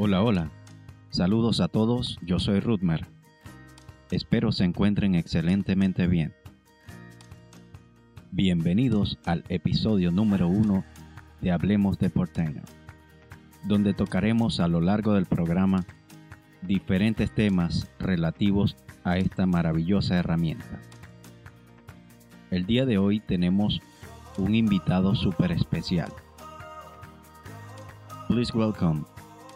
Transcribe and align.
Hola, 0.00 0.22
hola. 0.22 0.52
Saludos 1.10 1.60
a 1.60 1.66
todos, 1.66 2.20
yo 2.22 2.38
soy 2.38 2.60
Rudmer. 2.60 3.04
Espero 4.12 4.52
se 4.52 4.62
encuentren 4.62 5.16
excelentemente 5.16 6.06
bien. 6.06 6.32
Bienvenidos 8.30 9.18
al 9.24 9.42
episodio 9.48 10.12
número 10.12 10.46
uno 10.46 10.84
de 11.40 11.50
Hablemos 11.50 11.98
de 11.98 12.10
Portainer, 12.10 12.62
donde 13.64 13.92
tocaremos 13.92 14.60
a 14.60 14.68
lo 14.68 14.80
largo 14.80 15.14
del 15.14 15.26
programa 15.26 15.84
diferentes 16.62 17.32
temas 17.32 17.90
relativos 17.98 18.76
a 19.02 19.18
esta 19.18 19.46
maravillosa 19.46 20.14
herramienta. 20.14 20.80
El 22.52 22.66
día 22.66 22.86
de 22.86 22.98
hoy 22.98 23.18
tenemos 23.18 23.80
un 24.36 24.54
invitado 24.54 25.16
súper 25.16 25.50
especial. 25.50 26.12
Please 28.28 28.56
welcome 28.56 29.04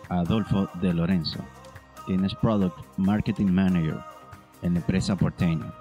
Adolfo 0.09 0.69
de 0.81 0.93
Lorenzo, 0.93 1.41
quien 2.07 2.25
es 2.25 2.35
Product 2.35 2.77
Marketing 2.97 3.47
Manager 3.47 4.01
en 4.63 4.75
la 4.75 4.81
empresa 4.81 5.17
Porteño. 5.17 5.73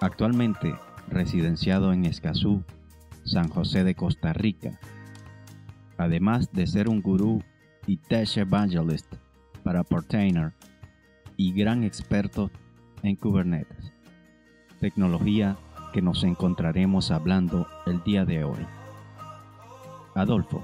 Actualmente 0.00 0.74
residenciado 1.08 1.92
en 1.92 2.04
Escazú, 2.04 2.62
San 3.24 3.48
José 3.48 3.84
de 3.84 3.94
Costa 3.94 4.32
Rica. 4.32 4.78
Además 5.98 6.52
de 6.52 6.66
ser 6.66 6.88
un 6.88 7.02
gurú 7.02 7.42
y 7.86 7.96
tech 7.96 8.36
evangelist 8.36 9.12
para 9.62 9.84
Portainer 9.84 10.52
y 11.36 11.52
gran 11.52 11.84
experto 11.84 12.50
en 13.02 13.16
Kubernetes, 13.16 13.92
tecnología 14.80 15.56
que 15.92 16.02
nos 16.02 16.24
encontraremos 16.24 17.10
hablando 17.10 17.66
el 17.86 18.02
día 18.02 18.24
de 18.24 18.44
hoy. 18.44 18.66
Adolfo, 20.14 20.62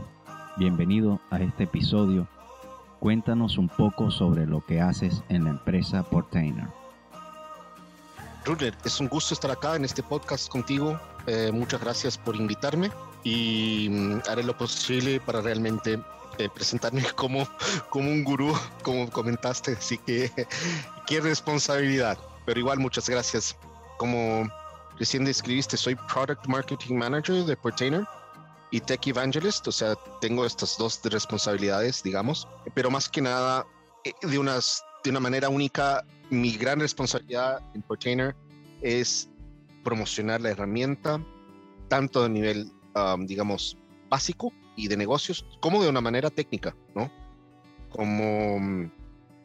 bienvenido 0.58 1.20
a 1.30 1.40
este 1.40 1.64
episodio 1.64 2.28
Cuéntanos 3.00 3.56
un 3.56 3.70
poco 3.70 4.10
sobre 4.10 4.44
lo 4.46 4.62
que 4.66 4.82
haces 4.82 5.22
en 5.30 5.44
la 5.44 5.50
empresa 5.50 6.02
Portainer. 6.02 6.68
Ruler, 8.44 8.74
es 8.84 9.00
un 9.00 9.08
gusto 9.08 9.32
estar 9.32 9.50
acá 9.50 9.74
en 9.74 9.86
este 9.86 10.02
podcast 10.02 10.50
contigo. 10.50 11.00
Eh, 11.26 11.50
muchas 11.50 11.80
gracias 11.80 12.18
por 12.18 12.36
invitarme 12.36 12.90
y 13.24 13.88
mm, 13.90 14.20
haré 14.28 14.42
lo 14.42 14.54
posible 14.54 15.18
para 15.18 15.40
realmente 15.40 15.98
eh, 16.36 16.48
presentarme 16.54 17.02
como, 17.16 17.48
como 17.88 18.10
un 18.10 18.22
gurú, 18.22 18.52
como 18.82 19.08
comentaste. 19.08 19.72
Así 19.72 19.96
que 19.96 20.30
qué 21.06 21.22
responsabilidad. 21.22 22.18
Pero 22.44 22.60
igual, 22.60 22.80
muchas 22.80 23.08
gracias. 23.08 23.56
Como 23.96 24.46
recién 24.98 25.24
describiste, 25.24 25.78
soy 25.78 25.96
Product 26.12 26.46
Marketing 26.46 26.96
Manager 26.96 27.46
de 27.46 27.56
Portainer 27.56 28.04
y 28.70 28.80
Tech 28.80 29.06
Evangelist, 29.06 29.66
o 29.66 29.72
sea, 29.72 29.96
tengo 30.20 30.46
estas 30.46 30.78
dos 30.78 31.00
responsabilidades, 31.04 32.02
digamos, 32.02 32.46
pero 32.74 32.90
más 32.90 33.08
que 33.08 33.20
nada, 33.20 33.66
eh, 34.04 34.12
de, 34.22 34.38
unas, 34.38 34.84
de 35.02 35.10
una 35.10 35.20
manera 35.20 35.48
única, 35.48 36.04
mi 36.30 36.56
gran 36.56 36.78
responsabilidad 36.78 37.60
en 37.74 37.82
Portainer 37.82 38.36
es 38.80 39.28
promocionar 39.82 40.40
la 40.40 40.50
herramienta, 40.50 41.24
tanto 41.88 42.24
a 42.24 42.28
nivel, 42.28 42.70
um, 42.94 43.26
digamos, 43.26 43.76
básico 44.08 44.52
y 44.76 44.86
de 44.86 44.96
negocios, 44.96 45.44
como 45.60 45.82
de 45.82 45.88
una 45.88 46.00
manera 46.00 46.30
técnica, 46.30 46.76
¿no? 46.94 47.10
Como 47.90 48.88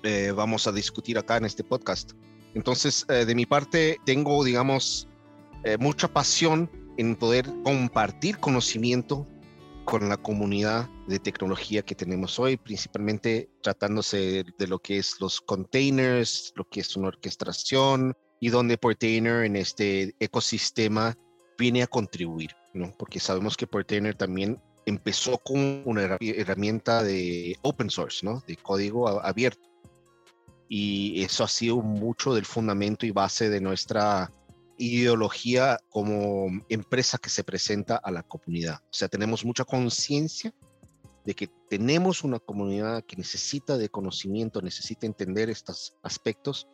eh, 0.03 0.31
vamos 0.35 0.67
a 0.67 0.71
discutir 0.71 1.17
acá 1.17 1.37
en 1.37 1.45
este 1.45 1.63
podcast. 1.63 2.11
Entonces, 2.53 3.05
eh, 3.09 3.25
de 3.25 3.33
mi 3.33 3.47
parte, 3.47 3.99
tengo, 4.05 4.43
digamos, 4.43 5.07
mucha 5.79 6.07
pasión 6.07 6.69
en 6.97 7.15
poder 7.15 7.51
compartir 7.63 8.37
conocimiento 8.39 9.27
con 9.85 10.09
la 10.09 10.17
comunidad 10.17 10.89
de 11.07 11.19
tecnología 11.19 11.83
que 11.83 11.95
tenemos 11.95 12.39
hoy, 12.39 12.57
principalmente 12.57 13.49
tratándose 13.61 14.43
de 14.57 14.67
lo 14.67 14.79
que 14.79 14.97
es 14.97 15.15
los 15.19 15.39
containers, 15.41 16.51
lo 16.55 16.67
que 16.67 16.79
es 16.79 16.95
una 16.97 17.09
orquestación 17.09 18.13
y 18.39 18.49
donde 18.49 18.77
Portainer 18.77 19.45
en 19.45 19.55
este 19.55 20.15
ecosistema 20.19 21.15
viene 21.57 21.83
a 21.83 21.87
contribuir, 21.87 22.51
¿no? 22.73 22.93
Porque 22.97 23.19
sabemos 23.19 23.55
que 23.55 23.67
Portainer 23.67 24.15
también 24.15 24.59
empezó 24.85 25.37
con 25.37 25.83
una 25.85 26.17
herramienta 26.19 27.03
de 27.03 27.55
open 27.61 27.89
source, 27.89 28.25
¿no? 28.25 28.43
De 28.47 28.57
código 28.57 29.07
abierto. 29.07 29.67
Y 30.67 31.23
eso 31.23 31.43
ha 31.43 31.47
sido 31.47 31.77
mucho 31.77 32.33
del 32.33 32.45
fundamento 32.45 33.05
y 33.05 33.11
base 33.11 33.49
de 33.49 33.61
nuestra 33.61 34.31
ideología 34.77 35.77
como 35.89 36.47
empresa 36.69 37.17
que 37.17 37.29
se 37.29 37.43
presenta 37.43 37.95
a 37.97 38.11
la 38.11 38.23
comunidad. 38.23 38.79
O 38.83 38.93
sea, 38.93 39.07
tenemos 39.07 39.45
mucha 39.45 39.63
conciencia 39.63 40.53
de 41.25 41.33
que 41.33 41.49
tenemos 41.69 42.23
una 42.23 42.39
comunidad 42.39 43.03
que 43.03 43.15
necesita 43.15 43.77
de 43.77 43.89
conocimiento, 43.89 44.61
necesita 44.61 45.07
entender 45.07 45.49
estos 45.49 45.95
aspectos. 46.03 46.67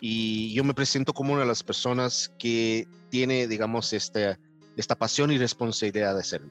Y 0.00 0.52
yo 0.52 0.64
me 0.64 0.74
presento 0.74 1.12
como 1.14 1.32
una 1.32 1.42
de 1.42 1.48
las 1.48 1.62
personas 1.62 2.30
que 2.38 2.86
tiene, 3.08 3.46
digamos, 3.46 3.92
esta, 3.92 4.38
esta 4.76 4.94
pasión 4.94 5.32
y 5.32 5.38
responsabilidad 5.38 6.14
de 6.14 6.20
hacerlo. 6.20 6.50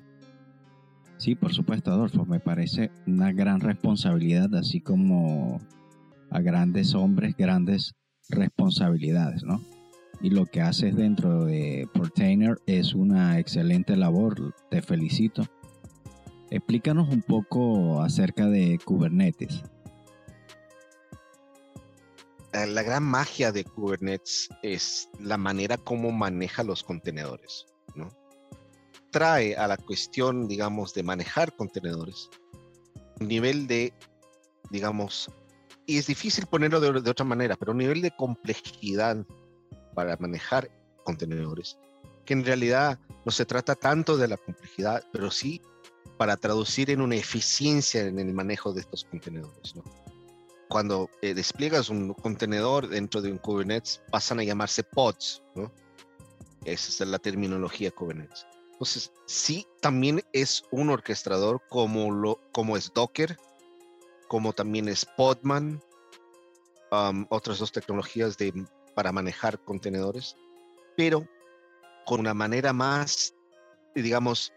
Sí, 1.18 1.36
por 1.36 1.54
supuesto, 1.54 1.92
Adolfo. 1.92 2.26
Me 2.26 2.40
parece 2.40 2.90
una 3.06 3.32
gran 3.32 3.60
responsabilidad, 3.60 4.54
así 4.56 4.82
como 4.82 5.62
a 6.32 6.42
grandes 6.42 6.96
hombres, 6.96 7.36
grandes 7.38 7.94
responsabilidades, 8.30 9.44
¿no? 9.44 9.62
Y 10.22 10.30
lo 10.30 10.46
que 10.46 10.62
haces 10.62 10.96
dentro 10.96 11.46
de 11.46 11.88
Portainer 11.94 12.58
es 12.66 12.94
una 12.94 13.40
excelente 13.40 13.96
labor, 13.96 14.54
te 14.70 14.82
felicito. 14.82 15.44
Explícanos 16.50 17.10
un 17.10 17.22
poco 17.22 18.02
acerca 18.02 18.48
de 18.48 18.80
Kubernetes. 18.84 19.64
Eh, 22.54 22.68
la 22.68 22.84
gran 22.84 23.04
magia 23.04 23.52
de 23.52 23.64
Kubernetes 23.64 24.50
es 24.62 25.10
la 25.20 25.38
manera 25.38 25.78
como 25.78 26.12
maneja 26.12 26.64
los 26.64 26.84
contenedores, 26.84 27.66
¿no? 27.96 28.10
Trae 29.12 29.56
a 29.56 29.68
la 29.68 29.78
cuestión, 29.78 30.48
digamos, 30.48 30.94
de 30.94 31.04
manejar 31.04 31.56
contenedores 31.56 32.30
un 33.20 33.28
nivel 33.28 33.68
de, 33.68 33.94
digamos, 34.70 35.30
y 35.86 35.98
es 35.98 36.08
difícil 36.08 36.46
ponerlo 36.46 36.80
de, 36.80 37.02
de 37.02 37.10
otra 37.10 37.26
manera, 37.26 37.56
pero 37.56 37.72
un 37.72 37.80
nivel 37.80 38.02
de 38.02 38.12
complejidad 38.12 39.26
para 39.94 40.18
manejar 40.18 40.70
contenedores, 41.04 41.78
que 42.26 42.34
en 42.34 42.46
realidad 42.46 43.00
no 43.26 43.32
se 43.32 43.46
trata 43.46 43.76
tanto 43.76 44.18
de 44.18 44.28
la 44.28 44.38
complejidad, 44.38 45.04
pero 45.12 45.32
sí 45.32 45.62
para 46.18 46.38
traducir 46.38 46.90
en 46.90 47.02
una 47.02 47.16
eficiencia 47.16 48.02
en 48.02 48.20
el 48.20 48.34
manejo 48.34 48.74
de 48.74 48.82
estos 48.82 49.04
contenedores. 49.06 49.74
Cuando 50.70 51.10
eh, 51.22 51.34
despliegas 51.34 51.90
un 51.90 52.14
contenedor 52.14 52.88
dentro 52.88 53.22
de 53.22 53.32
un 53.32 53.38
Kubernetes, 53.38 54.02
pasan 54.12 54.40
a 54.40 54.44
llamarse 54.44 54.84
pods. 54.84 55.44
¿no? 55.56 55.72
Esa 56.66 57.04
es 57.04 57.10
la 57.10 57.20
terminología 57.20 57.92
Kubernetes. 57.92 58.46
Entonces, 58.72 59.12
sí, 59.28 59.68
también 59.82 60.24
es 60.34 60.64
un 60.72 60.90
orquestador 60.90 61.62
como, 61.70 62.12
lo, 62.12 62.40
como 62.52 62.76
es 62.76 62.92
Docker, 62.94 63.38
como 64.28 64.54
también 64.54 64.90
es 64.90 65.06
Podman, 65.06 65.82
um, 66.92 67.26
otras 67.30 67.60
dos 67.60 67.72
tecnologías 67.72 68.38
de 68.38 68.66
para 68.94 69.12
manejar 69.12 69.60
contenedores, 69.64 70.36
pero 70.96 71.28
con 72.06 72.20
una 72.20 72.34
manera 72.34 72.74
más, 72.74 73.34
digamos, 73.96 74.52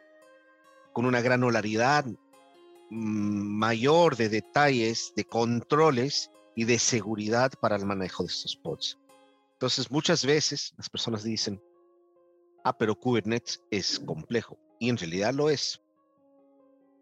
con 0.92 1.06
una 1.06 1.20
granularidad 1.20 2.06
mm, 2.06 3.58
mayor 3.58 4.16
de 4.16 4.28
detalles, 4.28 5.12
de 5.16 5.24
controles 5.24 6.30
y 6.54 6.64
de 6.64 6.78
seguridad 6.78 7.52
para 7.60 7.76
el 7.76 7.84
manejo 7.84 8.22
de 8.22 8.28
estos 8.28 8.56
pods. 8.56 8.98
Entonces, 9.52 9.90
muchas 9.90 10.24
veces 10.24 10.74
las 10.76 10.90
personas 10.90 11.22
dicen, 11.22 11.62
ah, 12.64 12.76
pero 12.76 12.94
Kubernetes 12.94 13.62
es 13.70 13.98
complejo. 14.00 14.58
Y 14.78 14.90
en 14.90 14.98
realidad 14.98 15.32
lo 15.32 15.48
es. 15.48 15.80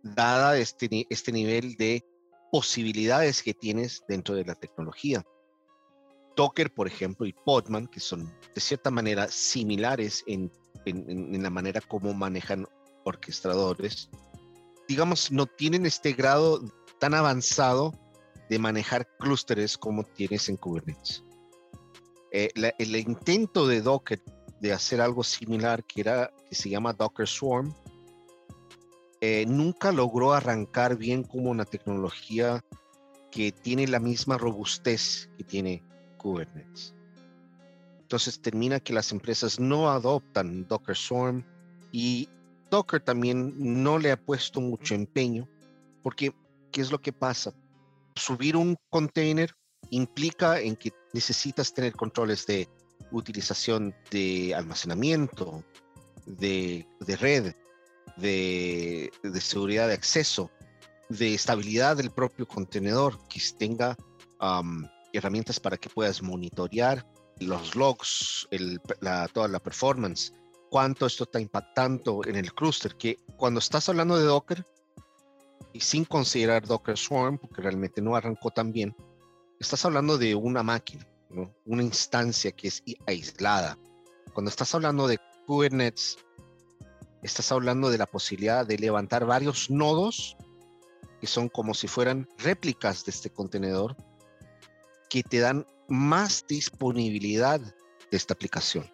Dada 0.03 0.57
este, 0.59 1.07
este 1.09 1.33
nivel 1.33 1.77
de 1.77 2.05
posibilidades 2.53 3.43
que 3.43 3.55
tienes 3.55 4.05
dentro 4.07 4.35
de 4.35 4.45
la 4.45 4.55
tecnología. 4.55 5.25
Docker, 6.37 6.73
por 6.73 6.87
ejemplo, 6.87 7.27
y 7.27 7.33
Podman, 7.33 7.87
que 7.87 8.01
son 8.01 8.33
de 8.55 8.61
cierta 8.61 8.91
manera 8.91 9.29
similares 9.29 10.25
en, 10.27 10.51
la 10.85 11.51
manera 11.51 11.81
como 11.81 12.13
manejan 12.13 12.67
orquestadores, 13.05 14.11
digamos, 14.89 15.31
no 15.31 15.47
tienen 15.47 15.87
este 15.87 16.13
grado 16.13 16.63
tan 16.99 17.15
avanzado 17.15 17.93
de 18.51 18.59
manejar 18.59 19.09
clústeres 19.19 19.79
como 19.79 20.05
tienes 20.05 20.49
en 20.49 20.57
Kubernetes. 20.57 21.25
Eh, 22.33 22.51
el 22.79 22.97
intento 22.97 23.67
de 23.67 23.81
Docker 23.81 24.23
de 24.61 24.73
hacer 24.73 25.01
algo 25.01 25.23
similar, 25.23 25.85
que, 25.85 26.01
era, 26.01 26.33
que 26.49 26.55
se 26.55 26.69
llama 26.69 26.93
Docker 26.93 27.27
Swarm, 27.27 27.75
eh, 29.21 29.47
nunca 29.47 29.93
logró 29.93 30.33
arrancar 30.33 30.97
bien 30.97 31.23
como 31.23 31.51
una 31.51 31.65
tecnología 31.65 32.63
que 33.31 33.53
tiene 33.53 33.87
la 33.87 33.99
misma 33.99 34.37
robustez 34.37 35.31
que 35.39 35.45
tiene 35.45 35.83
Kubernetes. 36.25 36.95
Entonces 38.01 38.41
termina 38.41 38.81
que 38.81 38.95
las 38.95 39.13
empresas 39.13 39.61
no 39.61 39.91
adoptan 39.91 40.67
Docker 40.67 40.97
Swarm 40.97 41.45
y 41.93 42.29
Docker 42.71 43.01
también 43.01 43.55
no 43.59 43.99
le 43.99 44.11
ha 44.11 44.17
puesto 44.17 44.61
mucho 44.61 44.95
empeño 44.95 45.47
porque 46.03 46.35
¿qué 46.73 46.81
es 46.81 46.91
lo 46.91 46.99
que 46.99 47.13
pasa? 47.13 47.55
subir 48.17 48.57
un 48.57 48.77
container 48.91 49.55
implica 49.91 50.61
en 50.61 50.77
que 50.77 50.93
necesitas 51.13 51.73
tener 51.73 51.93
controles 51.95 52.47
de 52.47 52.69
utilización 53.11 53.95
de 54.11 54.55
almacenamiento, 54.55 55.65
de, 56.27 56.87
red, 57.21 57.55
de, 58.17 59.11
seguridad 59.41 59.89
de 59.89 59.95
acceso, 59.95 60.51
de 61.09 61.35
estabilidad 61.35 61.97
del 61.97 62.11
propio 62.11 62.47
contenedor, 62.47 63.19
que 63.29 63.41
tenga 63.59 63.97
herramientas 65.19 65.61
para 65.61 65.77
que 65.77 65.89
puedas 65.89 66.23
monitorear 66.23 67.07
los 67.41 67.75
logs, 67.75 68.49
toda 69.33 69.49
la 69.49 69.61
performance, 69.61 70.33
cuánto 70.71 71.07
esto 71.07 71.25
está 71.25 71.41
impactando 71.41 72.23
en 72.25 72.37
el 72.37 72.53
clúster, 72.53 72.97
que 72.97 73.19
cuando 73.37 73.59
estás 73.59 73.89
hablando 73.89 74.17
de 74.17 74.25
Docker, 74.25 74.65
y 75.73 75.81
sin 75.81 76.05
considerar 76.05 76.67
Docker 76.67 76.97
Swarm, 76.97 77.39
porque 77.39 77.61
realmente 77.61 78.01
no 78.01 78.15
arrancó 78.15 78.51
tan 78.51 78.73
bien, 78.73 78.95
estás 79.59 79.85
hablando 79.85 80.19
de 80.19 80.35
una 80.35 80.63
máquina, 80.63 81.07
una 81.65 81.83
instancia 81.83 82.53
que 82.53 82.69
es 82.69 82.83
aislada. 83.07 83.79
Cuando 84.33 84.51
estás 84.51 84.75
hablando 84.75 85.09
de 85.09 85.19
Kubernetes, 85.47 86.19
estás 87.23 87.51
hablando 87.51 87.91
de 87.91 87.99
la 87.99 88.07
posibilidad 88.07 88.67
de 88.67 88.79
levantar 88.79 89.27
varios 89.27 89.71
nodos 89.71 90.37
que 91.21 91.27
son 91.27 91.49
como 91.49 91.75
si 91.75 91.89
fueran 91.89 92.29
réplicas 92.39 93.05
de 93.05 93.11
este 93.11 93.31
contenedor 93.31 93.97
que 95.15 95.23
te 95.23 95.39
dan 95.39 95.65
más 95.87 96.45
disponibilidad 96.49 97.61
de 97.61 98.17
esta 98.17 98.35
aplicación. 98.35 98.93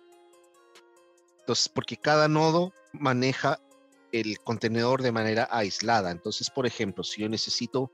Entonces, 1.38 1.70
porque 1.70 1.96
cada 1.96 2.28
nodo 2.28 2.74
maneja 2.92 3.58
el 4.12 4.38
contenedor 4.40 5.00
de 5.00 5.12
manera 5.12 5.48
aislada. 5.50 6.10
Entonces, 6.10 6.50
por 6.50 6.66
ejemplo, 6.66 7.04
si 7.04 7.22
yo 7.22 7.28
necesito 7.30 7.90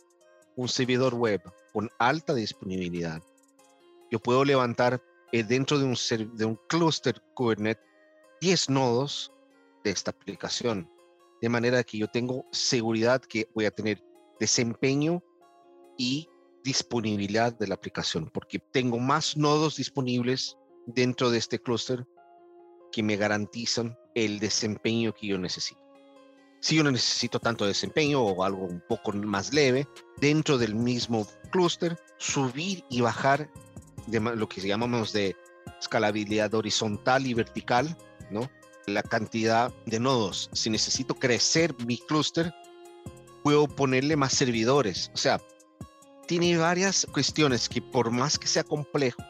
un 0.56 0.69
servidor 0.69 1.14
web 1.14 1.40
con 1.73 1.88
alta 2.00 2.34
disponibilidad, 2.34 3.23
yo 4.11 4.19
puedo 4.19 4.44
levantar 4.44 5.00
eh, 5.31 5.44
dentro 5.44 5.78
de 5.78 5.84
un, 5.84 5.96
de 6.34 6.44
un 6.46 6.58
clúster 6.69 7.23
Kubernetes 7.34 7.84
10 8.40 8.70
nodos 8.70 9.32
de 9.84 9.93
esta 9.93 10.11
aplicación, 10.11 10.90
de 11.40 11.49
manera 11.49 11.84
que 11.84 11.99
yo 11.99 12.08
tengo 12.08 12.44
seguridad 12.50 13.20
que 13.20 13.49
voy 13.55 13.67
a 13.67 13.70
tener 13.70 14.02
desempeño 14.40 15.23
y 15.96 16.28
disponibilidad 16.66 17.56
de 17.56 17.68
la 17.68 17.76
aplicación, 17.76 18.28
porque 18.34 18.58
tengo 18.58 18.98
más 18.98 19.36
nodos 19.36 19.76
disponibles 19.76 20.56
dentro 20.86 21.30
de 21.30 21.38
este 21.38 21.60
clúster 21.60 22.04
que 22.90 23.04
me 23.04 23.16
garantizan 23.16 23.96
el 24.16 24.40
desempeño 24.40 25.14
que 25.14 25.28
yo 25.28 25.38
necesito. 25.38 25.80
Si 26.60 26.74
yo 26.74 26.82
no 26.82 26.90
necesito 26.90 27.38
tanto 27.38 27.66
desempeño 27.66 28.20
o 28.20 28.42
algo 28.42 28.64
un 28.64 28.82
poco 28.88 29.12
más 29.12 29.54
leve, 29.54 29.86
dentro 30.20 30.58
del 30.58 30.74
mismo 30.74 31.24
clúster, 31.52 31.96
subir 32.18 32.84
y 32.90 33.00
bajar 33.00 33.48
de 34.08 34.18
lo 34.18 34.48
que 34.48 34.60
llamamos 34.60 35.12
de 35.12 35.36
escalabilidad 35.80 36.52
horizontal 36.54 37.28
y 37.28 37.34
vertical, 37.34 37.96
¿no? 38.30 38.50
La 38.86 39.04
cantidad 39.04 39.72
de 39.84 40.00
nodos. 40.00 40.50
Si 40.52 40.68
necesito 40.68 41.14
crecer 41.14 41.76
mi 41.86 41.98
clúster, 41.98 42.52
puedo 43.44 43.68
ponerle 43.68 44.16
más 44.16 44.32
servidores. 44.32 45.12
O 45.14 45.16
sea, 45.16 45.40
tiene 46.26 46.56
varias 46.56 47.06
cuestiones 47.12 47.69
que 47.69 47.81
por 47.81 48.11
más 48.11 48.38
que 48.38 48.46
sea 48.46 48.64
complejo, 48.64 49.23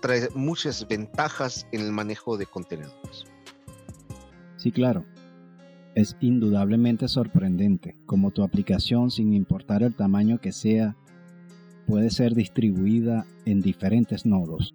trae 0.00 0.28
muchas 0.34 0.86
ventajas 0.88 1.66
en 1.72 1.82
el 1.82 1.92
manejo 1.92 2.36
de 2.36 2.46
contenedores. 2.46 3.24
Sí, 4.56 4.72
claro. 4.72 5.04
Es 5.94 6.16
indudablemente 6.20 7.08
sorprendente 7.08 7.96
cómo 8.06 8.30
tu 8.30 8.42
aplicación, 8.42 9.10
sin 9.10 9.34
importar 9.34 9.82
el 9.82 9.94
tamaño 9.94 10.40
que 10.40 10.52
sea, 10.52 10.96
puede 11.86 12.10
ser 12.10 12.34
distribuida 12.34 13.26
en 13.44 13.60
diferentes 13.60 14.24
nodos 14.24 14.74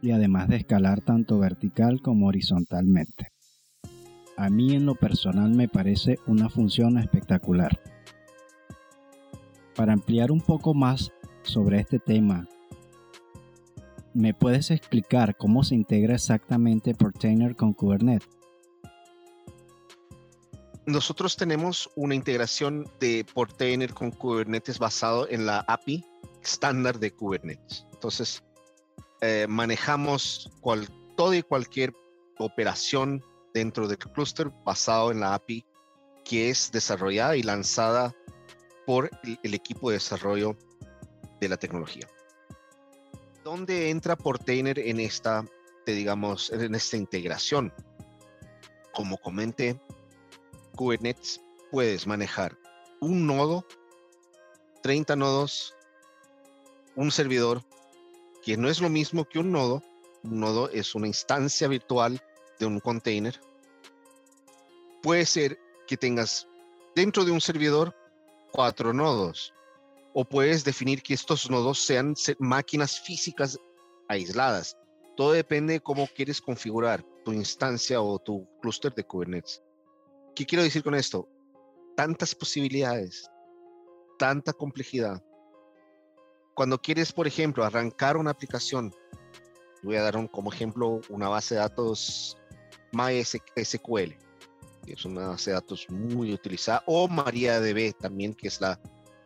y 0.00 0.10
además 0.10 0.48
de 0.48 0.56
escalar 0.56 1.00
tanto 1.00 1.38
vertical 1.38 2.00
como 2.02 2.26
horizontalmente. 2.26 3.28
A 4.36 4.48
mí 4.50 4.74
en 4.74 4.86
lo 4.86 4.94
personal 4.94 5.50
me 5.50 5.68
parece 5.68 6.18
una 6.26 6.48
función 6.48 6.98
espectacular. 6.98 7.81
Para 9.74 9.94
ampliar 9.94 10.30
un 10.30 10.40
poco 10.40 10.74
más 10.74 11.12
sobre 11.42 11.80
este 11.80 11.98
tema, 11.98 12.46
¿me 14.12 14.34
puedes 14.34 14.70
explicar 14.70 15.36
cómo 15.36 15.64
se 15.64 15.74
integra 15.74 16.14
exactamente 16.14 16.94
Portainer 16.94 17.56
con 17.56 17.72
Kubernetes? 17.72 18.28
Nosotros 20.84 21.36
tenemos 21.36 21.88
una 21.94 22.14
integración 22.14 22.90
de 22.98 23.24
Portainer 23.32 23.94
con 23.94 24.10
Kubernetes 24.10 24.78
basado 24.78 25.28
en 25.28 25.46
la 25.46 25.60
API 25.60 26.04
estándar 26.42 26.98
de 26.98 27.12
Kubernetes. 27.12 27.86
Entonces, 27.92 28.42
eh, 29.20 29.46
manejamos 29.48 30.50
cual, 30.60 30.88
todo 31.16 31.32
y 31.34 31.42
cualquier 31.42 31.94
operación 32.38 33.22
dentro 33.54 33.86
del 33.86 33.98
clúster 33.98 34.50
basado 34.64 35.12
en 35.12 35.20
la 35.20 35.34
API 35.34 35.64
que 36.24 36.50
es 36.50 36.70
desarrollada 36.72 37.36
y 37.36 37.42
lanzada 37.42 38.14
por 38.86 39.10
el, 39.42 39.54
equipo 39.54 39.90
de 39.90 39.96
desarrollo 39.96 40.56
de 41.40 41.48
la 41.48 41.56
tecnología. 41.56 42.08
¿Dónde 43.44 43.90
entra 43.90 44.16
Portainer 44.16 44.78
en 44.78 45.00
esta, 45.00 45.44
digamos, 45.86 46.50
en 46.50 46.74
esta 46.74 46.96
integración? 46.96 47.72
Como 48.92 49.18
comenté, 49.18 49.80
Kubernetes 50.76 51.40
puedes 51.70 52.06
manejar 52.06 52.56
un 53.00 53.26
nodo, 53.26 53.66
30 54.82 55.16
nodos, 55.16 55.74
un 56.94 57.10
servidor, 57.10 57.62
que 58.44 58.56
no 58.56 58.68
es 58.68 58.80
lo 58.80 58.88
mismo 58.88 59.24
que 59.24 59.38
un 59.38 59.52
nodo. 59.52 59.82
Un 60.22 60.40
nodo 60.40 60.68
es 60.70 60.94
una 60.94 61.08
instancia 61.08 61.66
virtual 61.66 62.22
de 62.58 62.66
un 62.66 62.78
container. 62.80 63.40
Puede 65.02 65.26
ser 65.26 65.58
que 65.86 65.96
tengas 65.96 66.46
dentro 66.94 67.24
de 67.24 67.32
un 67.32 67.40
servidor 67.40 67.94
cuatro 68.52 68.92
nodos. 68.92 69.54
O 70.14 70.24
puedes 70.24 70.62
definir 70.62 71.02
que 71.02 71.14
estos 71.14 71.50
nodos 71.50 71.78
sean 71.78 72.14
máquinas 72.38 73.00
físicas 73.00 73.58
aisladas. 74.08 74.76
Todo 75.16 75.32
depende 75.32 75.74
de 75.74 75.80
cómo 75.80 76.06
quieres 76.14 76.40
configurar 76.40 77.02
tu 77.24 77.32
instancia 77.32 78.00
o 78.00 78.18
tu 78.18 78.46
clúster 78.60 78.94
de 78.94 79.04
Kubernetes. 79.04 79.62
¿Qué 80.34 80.44
quiero 80.44 80.62
decir 80.62 80.82
con 80.82 80.94
esto? 80.94 81.28
Tantas 81.96 82.34
posibilidades, 82.34 83.30
tanta 84.18 84.52
complejidad. 84.52 85.22
Cuando 86.54 86.78
quieres, 86.80 87.12
por 87.12 87.26
ejemplo, 87.26 87.64
arrancar 87.64 88.16
una 88.16 88.30
aplicación, 88.30 88.92
voy 89.82 89.96
a 89.96 90.02
dar 90.02 90.16
un, 90.16 90.28
como 90.28 90.52
ejemplo 90.52 91.00
una 91.08 91.28
base 91.28 91.54
de 91.54 91.60
datos 91.60 92.36
MySQL 92.92 94.16
es 94.86 95.04
una 95.04 95.28
base 95.28 95.50
de 95.50 95.54
datos 95.54 95.86
muy 95.90 96.32
utilizada, 96.32 96.82
o 96.86 97.08
MariaDB 97.08 97.94
también, 97.98 98.34
que 98.34 98.48
es 98.48 98.60
la, 98.60 98.80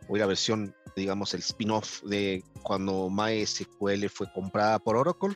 la 0.09 0.25
versión, 0.25 0.75
digamos, 0.95 1.33
el 1.33 1.41
spin-off 1.41 2.03
de 2.03 2.43
cuando 2.63 3.09
MySQL 3.09 4.07
fue 4.09 4.31
comprada 4.33 4.79
por 4.79 4.95
Oracle. 4.95 5.35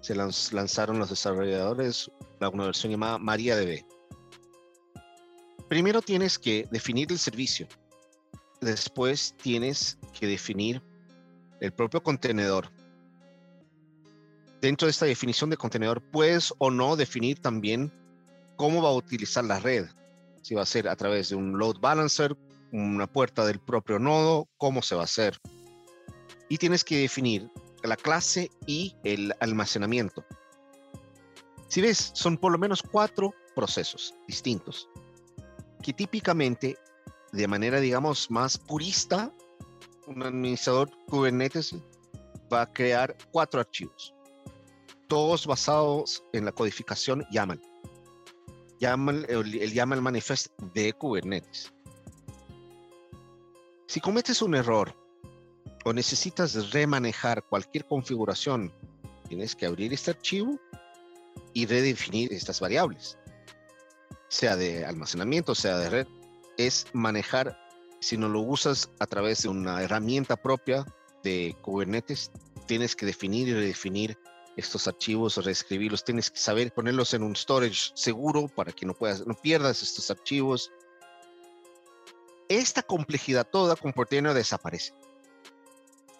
Se 0.00 0.14
lanzaron 0.14 0.98
los 0.98 1.10
desarrolladores 1.10 2.10
una 2.50 2.66
versión 2.66 2.92
llamada 2.92 3.18
MariaDB. 3.18 3.84
Primero 5.68 6.02
tienes 6.02 6.38
que 6.38 6.66
definir 6.70 7.10
el 7.10 7.18
servicio. 7.18 7.68
Después 8.60 9.34
tienes 9.42 9.98
que 10.18 10.26
definir 10.26 10.82
el 11.60 11.72
propio 11.72 12.02
contenedor. 12.02 12.70
Dentro 14.60 14.86
de 14.86 14.90
esta 14.90 15.06
definición 15.06 15.50
de 15.50 15.56
contenedor, 15.56 16.00
puedes 16.10 16.52
o 16.58 16.70
no 16.70 16.94
definir 16.96 17.40
también 17.40 17.92
cómo 18.62 18.80
va 18.80 18.90
a 18.90 18.94
utilizar 18.94 19.44
la 19.44 19.58
red. 19.58 19.88
Si 20.40 20.54
va 20.54 20.62
a 20.62 20.66
ser 20.66 20.86
a 20.86 20.94
través 20.94 21.30
de 21.30 21.34
un 21.34 21.58
load 21.58 21.80
balancer, 21.80 22.36
una 22.70 23.08
puerta 23.08 23.44
del 23.44 23.58
propio 23.58 23.98
nodo, 23.98 24.48
cómo 24.56 24.82
se 24.82 24.94
va 24.94 25.00
a 25.00 25.04
hacer. 25.06 25.36
Y 26.48 26.58
tienes 26.58 26.84
que 26.84 26.98
definir 26.98 27.50
la 27.82 27.96
clase 27.96 28.52
y 28.64 28.94
el 29.02 29.34
almacenamiento. 29.40 30.24
Si 31.66 31.80
ves, 31.80 32.12
son 32.14 32.36
por 32.36 32.52
lo 32.52 32.58
menos 32.58 32.84
cuatro 32.84 33.34
procesos 33.56 34.14
distintos 34.28 34.88
que 35.82 35.92
típicamente, 35.92 36.78
de 37.32 37.48
manera, 37.48 37.80
digamos, 37.80 38.30
más 38.30 38.58
purista, 38.58 39.32
un 40.06 40.22
administrador 40.22 40.88
Kubernetes 41.08 41.74
va 42.52 42.62
a 42.62 42.72
crear 42.72 43.16
cuatro 43.32 43.58
archivos, 43.58 44.14
todos 45.08 45.48
basados 45.48 46.22
en 46.32 46.44
la 46.44 46.52
codificación 46.52 47.26
YAML 47.32 47.71
llama, 48.82 49.12
el, 49.12 49.72
llama 49.72 49.94
el 49.94 50.02
manifest 50.02 50.48
de 50.74 50.92
Kubernetes. 50.92 51.72
Si 53.86 54.00
cometes 54.00 54.42
un 54.42 54.56
error 54.56 54.96
o 55.84 55.92
necesitas 55.92 56.72
remanejar 56.72 57.44
cualquier 57.44 57.86
configuración, 57.86 58.72
tienes 59.28 59.54
que 59.54 59.66
abrir 59.66 59.92
este 59.92 60.10
archivo 60.10 60.58
y 61.54 61.66
redefinir 61.66 62.32
estas 62.32 62.58
variables, 62.58 63.18
sea 64.28 64.56
de 64.56 64.84
almacenamiento, 64.84 65.54
sea 65.54 65.78
de 65.78 65.90
red, 65.90 66.06
es 66.58 66.86
manejar 66.92 67.58
Si 68.00 68.16
no 68.16 68.28
lo 68.28 68.40
usas 68.40 68.90
a 68.98 69.06
través 69.06 69.42
de 69.42 69.48
una 69.48 69.80
herramienta 69.80 70.34
propia 70.34 70.84
de 71.22 71.54
Kubernetes, 71.62 72.32
tienes 72.66 72.96
que 72.96 73.06
definir 73.06 73.46
y 73.46 73.54
redefinir 73.54 74.18
estos 74.56 74.86
archivos, 74.86 75.42
reescribirlos, 75.42 76.04
tienes 76.04 76.30
que 76.30 76.38
saber 76.38 76.72
ponerlos 76.72 77.14
en 77.14 77.22
un 77.22 77.34
storage 77.34 77.92
seguro 77.94 78.48
para 78.48 78.72
que 78.72 78.86
no 78.86 78.94
puedas, 78.94 79.26
no 79.26 79.34
pierdas 79.34 79.82
estos 79.82 80.10
archivos. 80.10 80.70
Esta 82.48 82.82
complejidad 82.82 83.48
toda 83.50 83.76
con 83.76 83.92
Portainer 83.92 84.34
desaparece, 84.34 84.92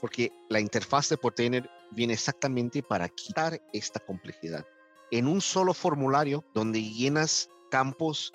porque 0.00 0.32
la 0.48 0.60
interfaz 0.60 1.10
de 1.10 1.18
Portainer 1.18 1.68
viene 1.90 2.14
exactamente 2.14 2.82
para 2.82 3.08
quitar 3.08 3.60
esta 3.72 4.00
complejidad. 4.00 4.64
En 5.10 5.26
un 5.26 5.42
solo 5.42 5.74
formulario 5.74 6.42
donde 6.54 6.82
llenas 6.82 7.50
campos 7.70 8.32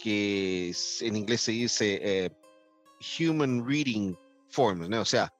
que 0.00 0.74
en 1.00 1.16
inglés 1.16 1.42
se 1.42 1.52
dice 1.52 2.00
eh, 2.02 2.30
Human 3.18 3.66
Reading 3.66 4.16
Forms, 4.48 4.88
¿no? 4.88 5.00
o 5.00 5.04
sea, 5.04 5.32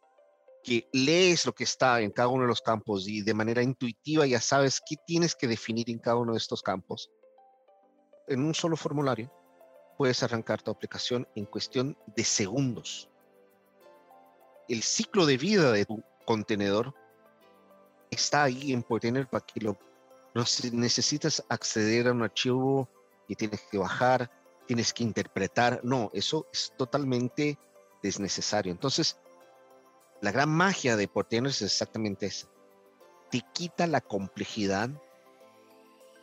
que 0.66 0.88
lees 0.92 1.46
lo 1.46 1.54
que 1.54 1.62
está 1.62 2.00
en 2.00 2.11
cada 2.11 2.26
uno 2.26 2.42
de 2.42 2.49
los 2.49 2.61
campos 2.61 3.06
y 3.06 3.23
de 3.23 3.35
manera 3.35 3.62
intuitiva 3.62 4.26
ya 4.26 4.40
sabes 4.40 4.82
qué 4.85 4.96
tienes 5.06 5.37
que 5.37 5.46
definir 5.46 5.88
en 5.90 6.00
cada 6.00 6.16
uno 6.16 6.32
de 6.32 6.38
estos 6.38 6.61
campos. 6.61 7.08
En 8.26 8.44
un 8.44 8.52
solo 8.52 8.76
formulario 8.76 9.32
puedes 9.96 10.25
arrancar 10.25 10.61
tu 10.62 10.73
aplicación 10.73 11.28
en 11.37 11.46
cuestión 11.46 11.96
de 12.16 12.25
segundos. 12.25 13.08
El 14.68 14.82
ciclo 14.82 15.25
de 15.25 15.37
vida 15.37 15.70
de 15.70 15.85
tu 15.85 16.02
contenedor 16.25 16.92
está 18.11 18.42
ahí 18.42 18.73
en 18.73 18.82
Portainer 18.82 19.28
para 19.28 19.46
que 19.46 19.61
lo 19.61 19.78
no 20.35 20.42
necesitas 20.73 21.44
acceder 21.49 22.08
a 22.08 22.12
un 22.12 22.25
archivo 22.25 22.88
y 23.28 23.37
tienes 23.37 23.62
que 23.70 23.78
bajar, 23.78 24.30
tienes 24.66 24.92
que 24.92 25.04
interpretar. 25.04 25.80
No, 25.85 26.11
eso 26.12 26.49
es 26.52 26.75
totalmente 26.76 27.56
desnecesario. 28.02 28.73
Entonces, 28.73 29.16
la 30.20 30.32
gran 30.32 30.49
magia 30.49 30.96
de 30.96 31.08
Portainer 31.08 31.50
es 31.50 31.62
exactamente 31.62 32.26
esa. 32.26 32.49
Te 33.30 33.42
quita 33.52 33.87
la 33.87 34.00
complejidad 34.00 34.90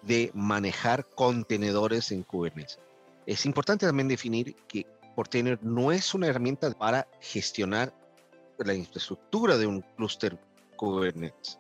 de 0.01 0.31
manejar 0.33 1.07
contenedores 1.09 2.11
en 2.11 2.23
Kubernetes. 2.23 2.79
Es 3.25 3.45
importante 3.45 3.85
también 3.85 4.07
definir 4.07 4.55
que 4.67 4.85
Portainer 5.15 5.59
no 5.63 5.91
es 5.91 6.13
una 6.13 6.27
herramienta 6.27 6.71
para 6.71 7.07
gestionar 7.21 7.93
la 8.57 8.73
infraestructura 8.73 9.57
de 9.57 9.67
un 9.67 9.81
clúster 9.95 10.37
Kubernetes. 10.75 11.59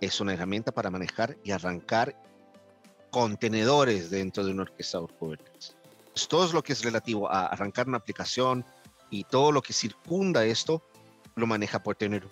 Es 0.00 0.20
una 0.20 0.34
herramienta 0.34 0.72
para 0.72 0.90
manejar 0.90 1.36
y 1.42 1.50
arrancar 1.50 2.14
contenedores 3.10 4.10
dentro 4.10 4.44
de 4.44 4.52
un 4.52 4.60
orquestador 4.60 5.12
Kubernetes. 5.14 5.74
todo 6.28 6.52
lo 6.52 6.62
que 6.62 6.74
es 6.74 6.84
relativo 6.84 7.30
a 7.30 7.46
arrancar 7.46 7.88
una 7.88 7.96
aplicación 7.96 8.64
y 9.10 9.24
todo 9.24 9.52
lo 9.52 9.62
que 9.62 9.72
circunda 9.72 10.44
esto 10.44 10.82
lo 11.40 11.46
maneja 11.46 11.82
Portainer 11.82 12.26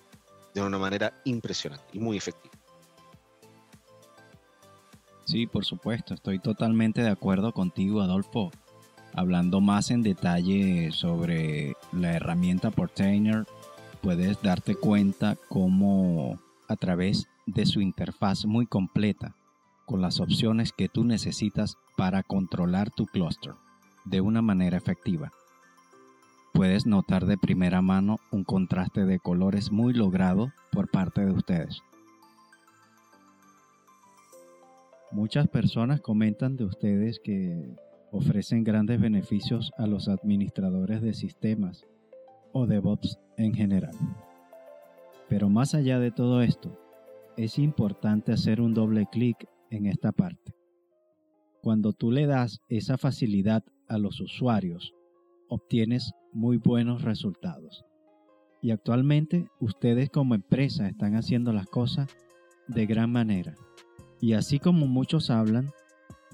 de 0.54 0.62
una 0.62 0.78
manera 0.78 1.12
impresionante 1.24 1.84
y 1.92 1.98
muy 1.98 2.16
efectiva. 2.16 2.54
Sí, 5.24 5.46
por 5.46 5.64
supuesto, 5.64 6.14
estoy 6.14 6.38
totalmente 6.38 7.02
de 7.02 7.10
acuerdo 7.10 7.52
contigo, 7.52 8.00
Adolfo. 8.00 8.50
Hablando 9.12 9.60
más 9.60 9.90
en 9.90 10.02
detalle 10.02 10.90
sobre 10.92 11.74
la 11.92 12.12
herramienta 12.12 12.70
Portainer, 12.70 13.46
puedes 14.00 14.40
darte 14.42 14.74
cuenta 14.74 15.36
cómo 15.48 16.38
a 16.68 16.76
través 16.76 17.26
de 17.46 17.66
su 17.66 17.80
interfaz 17.80 18.44
muy 18.46 18.66
completa, 18.66 19.34
con 19.86 20.02
las 20.02 20.20
opciones 20.20 20.72
que 20.72 20.88
tú 20.88 21.04
necesitas 21.04 21.76
para 21.96 22.22
controlar 22.22 22.90
tu 22.90 23.06
clúster 23.06 23.54
de 24.04 24.20
una 24.20 24.42
manera 24.42 24.76
efectiva, 24.76 25.32
puedes 26.52 26.86
notar 26.86 27.26
de 27.26 27.36
primera 27.36 27.82
mano 27.82 28.18
un 28.30 28.44
contraste 28.44 29.04
de 29.04 29.18
colores 29.18 29.70
muy 29.70 29.92
logrado 29.92 30.52
por 30.72 30.90
parte 30.90 31.24
de 31.24 31.32
ustedes. 31.32 31.80
Muchas 35.10 35.48
personas 35.48 36.00
comentan 36.00 36.56
de 36.56 36.64
ustedes 36.64 37.18
que 37.18 37.76
ofrecen 38.10 38.64
grandes 38.64 39.00
beneficios 39.00 39.72
a 39.78 39.86
los 39.86 40.08
administradores 40.08 41.00
de 41.00 41.14
sistemas 41.14 41.86
o 42.52 42.66
DevOps 42.66 43.18
en 43.36 43.54
general. 43.54 43.94
Pero 45.28 45.48
más 45.48 45.74
allá 45.74 45.98
de 45.98 46.10
todo 46.10 46.42
esto, 46.42 46.78
es 47.36 47.58
importante 47.58 48.32
hacer 48.32 48.60
un 48.60 48.74
doble 48.74 49.06
clic 49.10 49.48
en 49.70 49.86
esta 49.86 50.12
parte. 50.12 50.54
Cuando 51.62 51.92
tú 51.92 52.10
le 52.10 52.26
das 52.26 52.60
esa 52.68 52.98
facilidad 52.98 53.62
a 53.88 53.98
los 53.98 54.20
usuarios, 54.20 54.94
obtienes 55.48 56.12
muy 56.32 56.58
buenos 56.58 57.02
resultados. 57.02 57.84
Y 58.60 58.70
actualmente 58.70 59.48
ustedes 59.60 60.10
como 60.10 60.34
empresa 60.34 60.88
están 60.88 61.14
haciendo 61.14 61.52
las 61.52 61.66
cosas 61.66 62.08
de 62.66 62.86
gran 62.86 63.10
manera. 63.10 63.54
Y 64.20 64.32
así 64.32 64.58
como 64.58 64.86
muchos 64.86 65.30
hablan, 65.30 65.70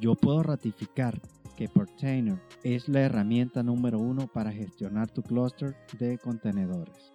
yo 0.00 0.14
puedo 0.14 0.42
ratificar 0.42 1.21
que 1.56 1.68
Portainer 1.68 2.40
es 2.64 2.88
la 2.88 3.00
herramienta 3.00 3.62
número 3.62 3.99
uno 3.99 4.26
para 4.26 4.52
gestionar 4.52 5.11
tu 5.11 5.23
clúster 5.23 5.76
de 5.99 6.18
contenedores. 6.18 7.12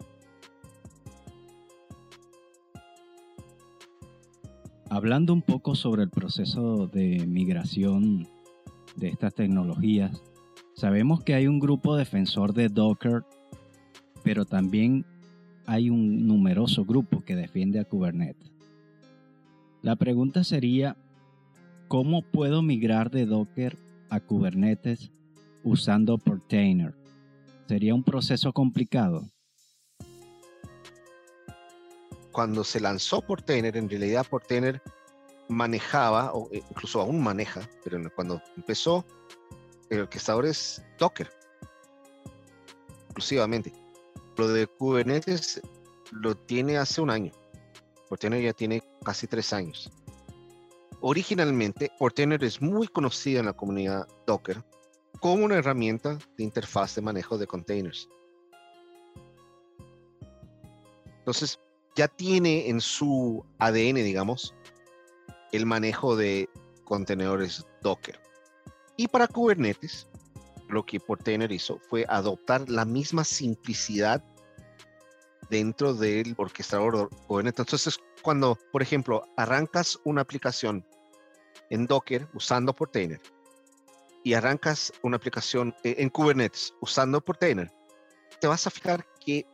Hablando 4.90 5.34
un 5.34 5.42
poco 5.42 5.76
sobre 5.76 6.04
el 6.04 6.10
proceso 6.10 6.88
de 6.88 7.26
migración 7.28 8.28
de 8.96 9.10
estas 9.10 9.36
tecnologías, 9.36 10.24
Sabemos 10.80 11.22
que 11.26 11.34
hay 11.34 11.46
un 11.46 11.60
grupo 11.60 11.98
defensor 11.98 12.54
de 12.54 12.70
Docker, 12.70 13.26
pero 14.24 14.46
también 14.46 15.06
hay 15.66 15.90
un 15.90 16.26
numeroso 16.26 16.86
grupo 16.86 17.22
que 17.26 17.36
defiende 17.36 17.82
a 17.82 17.84
Kubernetes. 17.84 18.50
La 19.82 19.98
pregunta 19.98 20.46
sería, 20.46 20.96
¿cómo 21.90 22.22
puedo 22.22 22.62
migrar 22.62 23.12
de 23.12 23.26
Docker 23.26 23.78
a 24.10 24.22
Kubernetes 24.22 25.12
usando 25.66 26.18
Portainer? 26.18 26.96
¿Sería 27.68 27.94
un 27.94 28.06
proceso 28.06 28.54
complicado? 28.54 29.30
Cuando 32.32 32.64
se 32.64 32.80
lanzó 32.80 33.20
Portainer, 33.22 33.76
en 33.76 33.90
realidad 33.90 34.26
Portainer 34.30 34.82
manejaba, 35.50 36.32
o 36.34 36.48
incluso 36.54 37.02
aún 37.02 37.22
maneja, 37.22 37.68
pero 37.84 38.00
cuando 38.16 38.42
empezó 38.56 39.06
el 39.90 40.02
orquestador 40.02 40.46
es 40.46 40.84
Docker, 40.98 41.30
exclusivamente. 43.06 43.74
Lo 44.38 44.48
de 44.48 44.68
Kubernetes 44.68 45.62
lo 46.12 46.36
tiene 46.36 46.78
hace 46.78 47.02
un 47.02 47.10
año. 47.10 47.32
Portainer 48.08 48.42
ya 48.42 48.54
tiene 48.54 48.82
casi 49.04 49.28
tres 49.28 49.54
años. 49.54 49.92
Originalmente, 51.02 51.92
Portainer 51.98 52.44
es 52.44 52.62
muy 52.62 52.88
conocido 52.88 53.40
en 53.40 53.46
la 53.48 53.54
comunidad 53.54 54.08
Docker 54.26 54.64
como 55.20 55.46
una 55.46 55.56
herramienta 55.56 56.18
de 56.38 56.44
interfaz 56.44 56.96
de 56.96 57.02
manejo 57.02 57.38
de 57.38 57.48
containers. 57.48 58.08
Entonces, 61.20 61.60
ya 61.96 62.08
tiene 62.08 62.70
en 62.70 62.80
su 62.82 63.46
ADN, 63.60 63.96
digamos, 63.96 64.56
el 65.52 65.66
manejo 65.66 66.16
de 66.16 66.50
contenedores 66.86 67.66
Docker. 67.82 68.20
Y 69.00 69.08
para 69.08 69.30
Kubernetes, 69.30 70.10
lo 70.68 70.86
que 70.86 71.00
Portainer 71.00 71.50
hizo 71.54 71.80
fue 71.90 72.06
adoptar 72.10 72.70
la 72.70 72.84
misma 72.84 73.24
simplicidad 73.24 74.22
dentro 75.50 75.94
del 75.94 76.36
orquestador 76.36 77.10
Kubernetes. 77.26 77.62
Entonces, 77.62 77.98
cuando, 78.22 78.58
por 78.74 78.82
ejemplo, 78.82 79.24
arrancas 79.38 79.98
una 80.04 80.20
aplicación 80.20 80.86
en 81.70 81.86
Docker 81.86 82.28
usando 82.34 82.76
Portainer 82.76 83.22
y 84.26 84.34
arrancas 84.34 84.92
una 85.02 85.16
aplicación 85.16 85.74
e-, 85.86 85.96
en 85.98 86.10
Kubernetes 86.10 86.74
usando 86.82 87.22
Portainer, 87.22 87.72
te 88.42 88.48
vas 88.48 88.68
a 88.68 88.70
fijar 88.70 89.08
que 89.26 89.48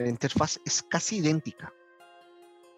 la 0.00 0.08
interfaz 0.08 0.58
es 0.64 0.82
casi 0.82 1.18
idéntica. 1.18 1.72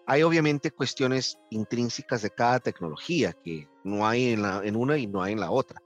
Hay 0.09 0.23
obviamente 0.23 0.71
cuestiones 0.71 1.37
intrínsecas 1.51 2.23
de 2.23 2.31
cada 2.31 2.59
tecnología 2.59 3.31
que 3.31 3.69
no 3.83 4.07
hay 4.07 4.33
en, 4.33 4.75
una 4.75 4.97
y 4.97 5.05
no 5.05 5.21
hay 5.21 5.33
en 5.33 5.39
la 5.39 5.51
otra. 5.51 5.79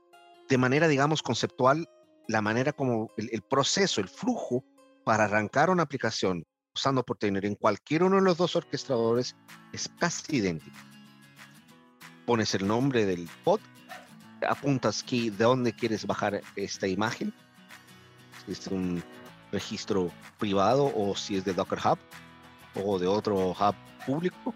De 0.48 0.58
manera, 0.58 0.88
digamos, 0.88 1.22
conceptual, 1.22 1.90
la 2.30 2.42
manera 2.42 2.72
como 2.72 3.10
el, 3.18 3.42
proceso, 3.42 4.00
el 4.00 4.08
flujo 4.08 4.64
para 5.04 5.26
arrancar 5.26 5.70
una 5.70 5.84
aplicación 5.84 6.46
usando 6.74 7.04
Portainer 7.04 7.44
en 7.46 7.56
cualquier 7.56 8.04
uno 8.04 8.16
de 8.16 8.22
los 8.22 8.38
dos 8.38 8.56
orquestadores 8.56 9.36
es 9.74 9.92
casi 10.00 10.38
idéntico. 10.38 10.78
Pones 12.26 12.56
el 12.56 12.66
nombre 12.66 13.06
del 13.06 13.28
pod, 13.44 13.60
apuntas 14.48 15.04
aquí 15.04 15.32
de 15.32 15.44
dónde 15.44 15.74
quieres 15.74 16.08
bajar 16.08 16.40
esta 16.56 16.88
imagen, 16.88 17.34
si 18.46 18.54
es 18.54 18.68
un 18.68 19.04
registro 19.52 20.10
privado 20.40 20.94
o 20.96 21.14
si 21.14 21.36
es 21.36 21.44
de 21.44 21.54
Docker 21.54 21.80
Hub 21.80 22.00
o 22.76 23.00
de 23.00 23.08
otro 23.08 23.52
hub 23.52 23.76
público. 24.06 24.54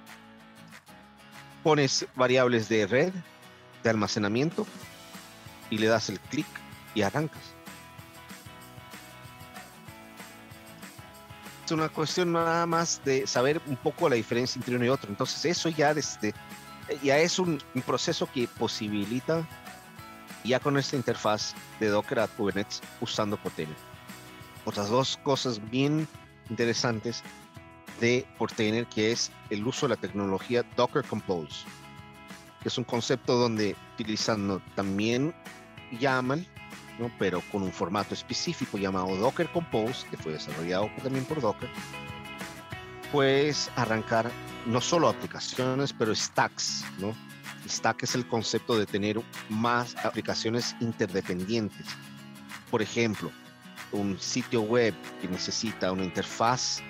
Pones 1.64 2.06
variables 2.16 2.70
de 2.70 2.88
red, 2.88 3.14
de 3.84 3.90
almacenamiento 3.90 4.66
y 5.70 5.78
le 5.78 5.88
das 5.88 6.10
el 6.10 6.20
clic 6.20 6.48
y 6.96 7.02
arrancas. 7.02 7.58
es 11.68 11.72
una 11.74 11.90
cuestión 11.90 12.32
nada 12.32 12.66
más 12.66 13.02
de 13.04 13.28
saber 13.28 13.62
un 13.66 13.76
poco 13.76 14.08
la 14.08 14.16
diferencia 14.16 14.58
entre 14.58 14.78
uno 14.78 14.86
y 14.86 14.88
otro. 14.88 15.10
Entonces 15.10 15.44
eso 15.44 15.68
ya, 15.68 15.94
desde, 15.94 16.34
ya 17.04 17.18
es 17.18 17.40
un, 17.40 17.62
proceso 17.86 18.26
que 18.32 18.48
posibilita 18.48 19.46
ya 20.46 20.62
con 20.62 20.78
esta 20.78 20.96
interfaz 20.96 21.56
de 21.82 21.88
Docker 21.88 22.22
a 22.22 22.28
Kubernetes 22.30 22.82
usando 23.02 23.36
Portainer. 23.36 23.76
Otras 24.64 24.88
dos 24.88 25.20
cosas 25.24 25.60
bien 25.70 26.08
interesantes 26.50 27.22
de 28.00 28.26
Portainer 28.38 28.86
que 28.88 29.12
es 29.12 29.32
el 29.50 29.66
uso 29.66 29.88
de 29.88 29.96
la 29.96 30.02
tecnología 30.02 30.64
Docker 30.76 31.04
Compose, 31.04 31.66
que 32.62 32.70
es 32.70 32.78
un 32.78 32.84
concepto 32.84 33.36
donde 33.36 33.76
utilizando 33.94 34.62
también 34.76 35.34
YAML 36.00 36.46
pero 37.20 37.42
con 37.52 37.62
un 37.64 37.72
formato 37.72 38.14
específico 38.14 38.78
llamado 38.78 39.16
Docker 39.16 39.52
Compose, 39.52 40.08
que 40.10 40.18
fue 40.18 40.34
desarrollado 40.34 40.90
también 41.04 41.26
por 41.26 41.42
Docker, 41.42 41.70
puedes 43.12 43.70
arrancar 43.76 44.32
no 44.66 44.82
solo 44.82 45.10
aplicaciones, 45.10 45.94
pero 45.94 46.14
stacks. 46.16 46.84
¿no? 47.00 47.14
Stack 47.68 48.04
es 48.04 48.16
el 48.16 48.28
concepto 48.28 48.78
de 48.78 48.86
tener 48.86 49.22
más 49.50 49.96
aplicaciones 50.04 50.76
interdependientes. 50.80 51.86
Por 52.72 52.82
ejemplo, 52.82 53.32
un 53.92 54.20
sitio 54.20 54.62
web 54.62 54.94
que 55.22 55.28
necesita 55.28 55.92
una 55.92 56.04
interfaz, 56.04 56.82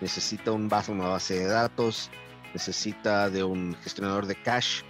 necesita 0.00 0.52
un 0.52 0.68
base, 0.68 0.92
una 0.92 1.08
base 1.08 1.40
de 1.40 1.46
datos, 1.46 2.10
necesita 2.52 3.30
de 3.30 3.44
un 3.44 3.76
gestionador 3.82 4.26
de 4.26 4.40
cache. 4.40 4.84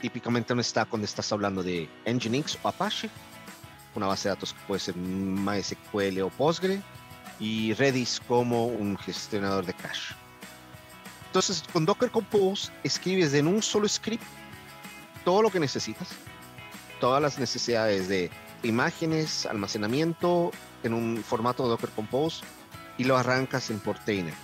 Típicamente 0.00 0.52
un 0.52 0.62
stack 0.62 0.90
donde 0.90 1.06
estás 1.06 1.32
hablando 1.32 1.62
de 1.62 1.88
Nginx 2.06 2.58
o 2.62 2.68
Apache 2.68 3.08
una 3.94 4.06
base 4.06 4.28
de 4.28 4.34
datos 4.34 4.52
que 4.52 4.60
puede 4.66 4.80
ser 4.80 4.96
MySQL 4.96 6.20
o 6.22 6.30
Postgre, 6.30 6.82
y 7.40 7.72
Redis 7.74 8.20
como 8.26 8.66
un 8.66 8.96
gestionador 8.96 9.66
de 9.66 9.74
cache. 9.74 10.14
Entonces, 11.26 11.64
con 11.72 11.84
Docker 11.84 12.10
Compose 12.10 12.70
escribes 12.84 13.34
en 13.34 13.48
un 13.48 13.60
solo 13.60 13.88
script 13.88 14.22
todo 15.24 15.42
lo 15.42 15.50
que 15.50 15.58
necesitas, 15.58 16.08
todas 17.00 17.20
las 17.20 17.38
necesidades 17.38 18.08
de 18.08 18.30
imágenes, 18.62 19.46
almacenamiento 19.46 20.52
en 20.84 20.94
un 20.94 21.24
formato 21.24 21.66
Docker 21.66 21.90
Compose 21.90 22.44
y 22.98 23.04
lo 23.04 23.16
arrancas 23.16 23.70
en 23.70 23.80
Portainer. 23.80 24.34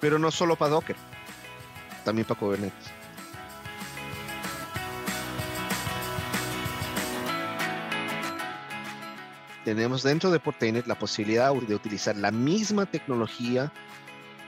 Pero 0.00 0.18
no 0.18 0.30
solo 0.30 0.56
para 0.56 0.72
Docker, 0.72 0.96
también 2.04 2.26
para 2.26 2.40
Kubernetes. 2.40 2.98
tenemos 9.74 10.02
dentro 10.02 10.30
de 10.30 10.40
Portainer 10.40 10.88
la 10.88 10.94
posibilidad 10.94 11.52
de 11.52 11.74
utilizar 11.74 12.16
la 12.16 12.30
misma 12.30 12.86
tecnología 12.86 13.70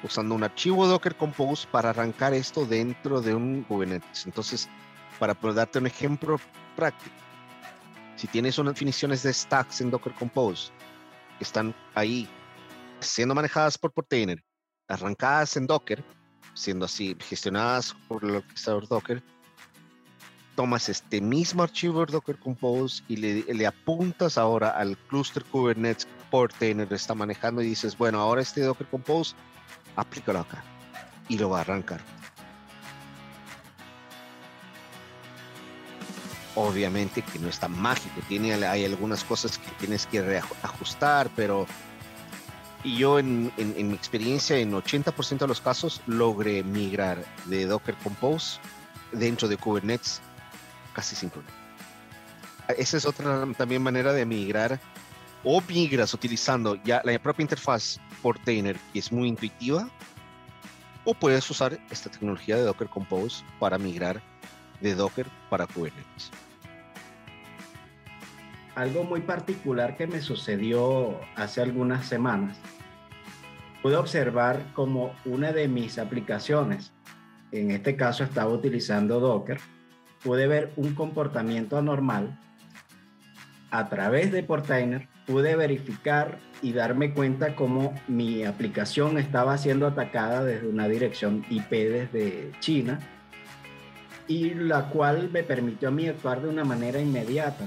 usando 0.03 0.35
un 0.35 0.43
archivo 0.43 0.87
Docker 0.87 1.15
Compose 1.15 1.69
para 1.71 1.91
arrancar 1.91 2.33
esto 2.33 2.65
dentro 2.65 3.21
de 3.21 3.35
un 3.35 3.63
Kubernetes. 3.65 4.25
Entonces, 4.25 4.67
para 5.19 5.35
darte 5.35 5.79
un 5.79 5.87
ejemplo 5.87 6.41
práctico, 6.75 7.15
si 8.17 8.29
tienes 8.29 8.59
unas 8.59 8.73
definiciones 8.73 9.23
de 9.23 9.35
stacks 9.35 9.83
en 9.83 9.91
Docker 9.91 10.15
Compose 10.15 10.73
están 11.39 11.75
ahí 11.95 12.27
siendo 13.01 13.35
manejadas 13.35 13.79
por 13.79 13.93
Portainer, 13.93 14.43
arrancadas 14.89 15.57
en 15.57 15.67
Docker, 15.67 16.03
siendo 16.55 16.85
así 16.85 17.17
gestionadas 17.21 17.95
por 18.09 18.25
el 18.25 18.37
orquestador 18.37 18.89
Docker, 18.89 19.23
tomas 20.57 20.89
este 20.89 21.21
mismo 21.21 21.63
archivo 21.63 22.05
Docker 22.05 22.39
Compose 22.39 23.03
y 23.09 23.17
le, 23.17 23.67
apuntas 23.67 24.37
ahora 24.37 24.71
al 24.71 24.97
cluster 25.09 25.45
Kubernetes 25.45 26.07
Portainer 26.31 26.93
está 26.93 27.15
manejando 27.15 27.63
y 27.63 27.67
dices, 27.67 27.97
bueno, 27.97 28.21
ahora 28.21 28.43
este 28.43 28.61
Docker 28.61 28.87
Compose, 28.89 29.35
aplícalo 29.97 30.41
acá 30.41 30.63
y 31.29 31.39
lo 31.39 31.51
va 31.51 31.59
a 31.59 31.61
arrancar. 31.63 32.01
Obviamente 36.57 37.23
que 37.23 37.39
no 37.39 37.49
está 37.49 37.69
mágico, 37.69 38.21
tiene, 38.29 38.53
hay 38.53 38.85
algunas 38.85 39.25
cosas 39.25 39.57
que 39.57 39.71
tienes 39.79 40.07
que 40.07 40.21
reajustar, 40.21 41.31
pero 41.37 41.67
y 42.83 42.97
yo 42.97 43.19
en, 43.19 43.53
en 43.57 43.89
mi 43.89 43.95
experiencia 43.95 44.57
en 44.59 44.73
80% 44.73 45.39
de 45.39 45.47
los 45.47 45.61
casos 45.61 46.01
logré 46.07 46.63
migrar 46.63 47.25
de 47.47 47.67
Docker 47.67 47.95
Compose 47.97 48.59
dentro 49.13 49.49
de 49.49 49.57
Kubernetes 49.57 50.21
casi 50.93 51.17
sin 51.17 51.31
problema. 51.31 51.57
Esa 52.79 52.97
es 52.97 53.07
otra 53.07 53.47
también 53.57 53.83
manera 53.83 54.13
de 54.13 54.25
migrar 54.25 54.81
o 55.45 55.61
migras 55.63 56.15
utilizando 56.15 56.77
ya 56.85 57.01
la 57.05 57.19
propia 57.19 57.43
interfaz 57.43 57.99
Portainer, 58.23 58.77
que 58.93 58.99
es 58.99 59.11
muy 59.11 59.29
intuitiva, 59.29 59.89
o 61.05 61.15
puedes 61.15 61.49
usar 61.51 61.79
esta 61.91 62.11
tecnología 62.11 62.57
de 62.57 62.63
Docker 62.63 62.89
Compose 62.89 63.43
para 63.59 63.79
migrar 63.79 64.23
de 64.81 64.95
Docker 64.95 65.27
para 65.49 65.67
Kubernetes. 65.67 66.31
Algo 68.75 69.05
muy 69.05 69.21
particular 69.21 69.97
que 69.97 70.07
me 70.07 70.21
sucedió 70.21 71.21
hace 71.37 71.61
algunas 71.61 72.07
semanas, 72.07 72.59
pude 73.83 73.97
observar 73.97 74.63
como 74.75 75.13
una 75.25 75.53
de 75.53 75.69
mis 75.69 75.99
aplicaciones, 75.99 76.93
en 77.53 77.71
este 77.71 77.97
caso 77.97 78.25
estaba 78.25 78.53
utilizando 78.53 79.21
Docker, 79.21 79.59
pude 80.23 80.47
ver 80.47 80.73
un 80.77 80.95
comportamiento 80.95 81.79
anormal, 81.79 82.39
a 83.71 83.89
través 83.89 84.33
de 84.33 84.43
Portainer 84.43 85.09
pude 85.27 85.55
verificar 85.55 86.39
y 86.61 86.73
darme 86.73 87.15
cuenta 87.15 87.55
cómo 87.55 87.95
mi 88.09 88.45
aplicación 88.45 89.19
estaba 89.19 89.57
siendo 89.59 89.87
atacada 89.87 90.45
desde 90.45 90.67
una 90.67 90.89
dirección 90.89 91.45
IP 91.49 91.71
desde 91.71 92.51
China 92.59 92.99
y 94.27 94.55
la 94.55 94.89
cual 94.89 95.31
me 95.33 95.43
permitió 95.43 95.89
a 95.89 95.93
mí 95.93 96.09
actuar 96.09 96.43
de 96.43 96.49
una 96.49 96.65
manera 96.65 97.01
inmediata, 97.01 97.65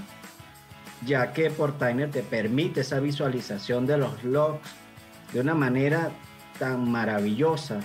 ya 1.06 1.34
que 1.34 1.50
Portainer 1.50 2.10
te 2.10 2.24
permite 2.24 2.82
esa 2.82 3.00
visualización 3.00 3.86
de 3.86 3.98
los 3.98 4.24
logs 4.24 4.70
de 5.32 5.42
una 5.42 5.56
manera 5.56 6.12
tan 6.60 6.90
maravillosa 6.90 7.80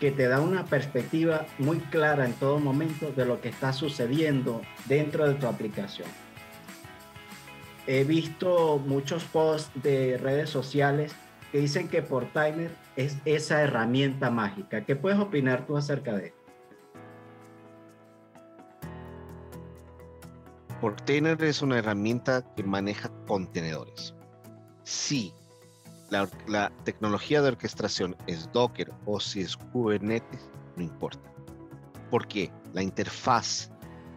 que 0.00 0.10
te 0.10 0.26
da 0.26 0.40
una 0.40 0.64
perspectiva 0.64 1.46
muy 1.58 1.78
clara 1.78 2.24
en 2.24 2.32
todo 2.34 2.58
momento 2.58 3.12
de 3.12 3.24
lo 3.24 3.40
que 3.40 3.48
está 3.48 3.72
sucediendo 3.72 4.60
dentro 4.86 5.28
de 5.28 5.34
tu 5.34 5.46
aplicación. 5.46 6.08
He 7.86 8.04
visto 8.04 8.78
muchos 8.84 9.24
posts 9.24 9.70
de 9.82 10.18
redes 10.18 10.50
sociales 10.50 11.14
que 11.50 11.58
dicen 11.58 11.88
que 11.88 12.02
Portainer 12.02 12.70
es 12.96 13.16
esa 13.24 13.62
herramienta 13.62 14.30
mágica. 14.30 14.84
¿Qué 14.84 14.96
puedes 14.96 15.18
opinar 15.18 15.66
tú 15.66 15.76
acerca 15.76 16.14
de 16.14 16.26
esto? 16.26 16.41
Portainer 20.82 21.40
es 21.44 21.62
una 21.62 21.78
herramienta 21.78 22.42
que 22.56 22.64
maneja 22.64 23.08
contenedores. 23.28 24.16
Sí, 24.82 25.32
la, 26.10 26.72
tecnología 26.82 27.40
de 27.40 27.50
orquestación 27.50 28.16
es 28.26 28.50
Docker 28.50 28.92
o 29.06 29.20
si 29.20 29.42
es 29.42 29.56
Kubernetes, 29.56 30.50
no 30.74 30.82
importa. 30.82 31.32
Porque 32.10 32.50
la 32.72 32.82
interfaz 32.82 33.70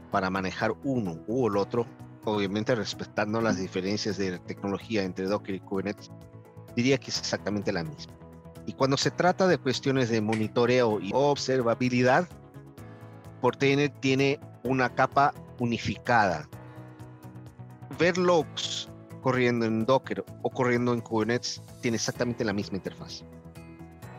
para 0.09 0.31
manejar 0.31 0.73
uno 0.83 1.23
u 1.27 1.47
el 1.47 1.55
otro, 1.55 1.85
obviamente 2.23 2.73
respetando 2.73 3.41
las 3.41 3.59
diferencias 3.59 4.17
de 4.17 4.39
tecnología 4.39 5.03
entre 5.03 5.27
Docker 5.27 5.53
y 5.53 5.59
Kubernetes, 5.59 6.09
diría 6.75 6.97
que 6.97 7.11
es 7.11 7.19
exactamente 7.19 7.71
la 7.71 7.83
misma. 7.83 8.15
Y 8.65 8.73
cuando 8.73 8.97
se 8.97 9.11
trata 9.11 9.45
de 9.45 9.59
cuestiones 9.59 10.09
de 10.09 10.19
monitoreo 10.19 10.99
y 10.99 11.11
observabilidad, 11.13 12.27
Portainer 13.39 13.91
tiene 13.99 14.39
una 14.63 14.95
capa 14.95 15.31
unificada. 15.59 16.47
Ver 17.97 18.17
logs 18.17 18.89
corriendo 19.21 19.65
en 19.65 19.85
Docker 19.85 20.23
o 20.43 20.49
corriendo 20.49 20.93
en 20.93 21.01
Kubernetes 21.01 21.61
tiene 21.81 21.95
exactamente 21.95 22.43
la 22.43 22.53
misma 22.53 22.77
interfaz. 22.77 23.23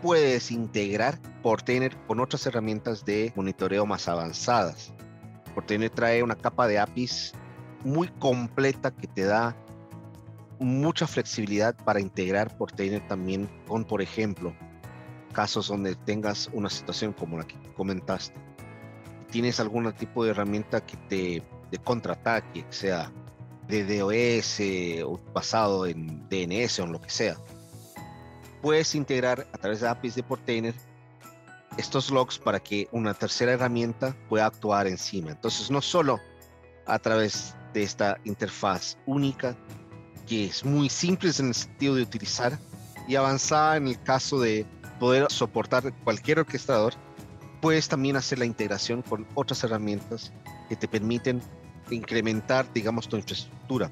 Puedes 0.03 0.51
integrar 0.51 1.18
Portainer 1.42 1.96
con 2.07 2.20
otras 2.20 2.46
herramientas 2.46 3.05
de 3.05 3.33
monitoreo 3.37 3.87
más 3.87 4.09
avanzadas. 4.09 4.92
Portainer 5.55 5.90
trae 5.90 6.22
una 6.22 6.37
capa 6.37 6.66
de 6.66 6.79
APIs 6.79 7.33
muy 7.85 8.09
completa 8.09 8.90
que 8.90 9.07
te 9.07 9.22
da 9.22 9.57
mucha 10.59 11.07
flexibilidad 11.07 11.77
para 11.85 12.01
integrar 12.01 12.57
Portainer 12.57 13.07
también 13.07 13.49
con, 13.68 13.85
por 13.85 14.03
ejemplo, 14.03 14.55
casos 15.33 15.68
donde 15.68 15.94
tengas 15.94 16.51
una 16.53 16.70
situación 16.70 17.12
como 17.12 17.38
la 17.38 17.46
que 17.46 17.57
comentaste. 17.77 18.38
Tienes 19.31 19.61
algún 19.61 19.93
tipo 19.93 20.25
de 20.25 20.31
herramienta 20.31 20.85
que 20.85 20.97
te 21.09 21.43
de 21.71 21.79
contraataque, 21.79 22.65
sea 22.71 23.11
de 23.69 23.85
DOS 23.85 24.61
o 25.05 25.21
basado 25.33 25.87
en 25.87 26.29
DNS 26.29 26.79
o 26.81 26.85
en 26.85 26.93
lo 26.93 27.01
que 27.01 27.11
sea. 27.11 27.37
Puedes 28.62 28.95
integrar 28.95 29.47
a 29.53 29.59
través 29.59 29.81
de 29.81 29.89
APIs 29.89 30.15
de 30.15 30.23
Portainer 30.23 30.75
estos 31.77 32.11
logs 32.11 32.39
para 32.39 32.61
que 32.61 32.89
una 32.93 33.15
tercera 33.15 33.53
herramienta 33.53 34.17
pueda 34.29 34.47
actuar 34.47 34.87
encima. 34.87 35.33
Entonces, 35.33 35.71
no 35.71 35.83
solo 35.83 36.21
a 36.87 36.99
través 36.99 37.55
de 37.75 37.83
esta 37.83 38.19
interfaz 38.25 38.97
única, 39.05 39.57
que 40.27 40.47
es 40.47 40.65
muy 40.65 40.89
simple 40.89 41.31
en 41.39 41.49
el 41.49 41.55
sentido 41.55 41.95
de 41.97 42.03
utilizar, 42.03 42.59
y 43.07 43.15
avanzada 43.15 43.77
en 43.77 43.89
el 43.89 44.03
caso 44.03 44.41
de 44.41 44.67
poder 44.99 45.27
soportar 45.31 45.93
cualquier 46.03 46.41
orquestador, 46.41 46.95
puedes 47.66 47.88
también 47.88 48.14
hacer 48.14 48.38
la 48.38 48.44
integración 48.44 49.02
con 49.02 49.26
otras 49.35 49.64
herramientas 49.64 50.33
que 50.68 50.76
te 50.76 50.87
permiten 50.87 51.42
incrementar, 51.90 52.72
digamos, 52.72 53.09
tu 53.09 53.16
infraestructura. 53.16 53.90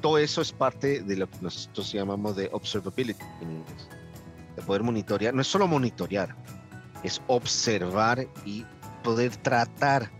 Todo 0.00 0.18
eso 0.18 0.42
es 0.42 0.50
parte 0.50 1.00
de 1.00 1.16
lo 1.16 1.30
que 1.30 1.38
nosotros 1.40 1.92
llamamos 1.92 2.34
de 2.34 2.48
observability 2.50 3.22
en 3.42 3.52
inglés, 3.52 3.88
de 4.56 4.62
poder 4.62 4.82
monitorear. 4.82 5.32
No 5.32 5.40
es 5.40 5.46
solo 5.46 5.68
monitorear, 5.68 6.34
es 7.04 7.22
observar 7.28 8.26
y 8.44 8.66
poder 9.04 9.36
tratar 9.36 10.10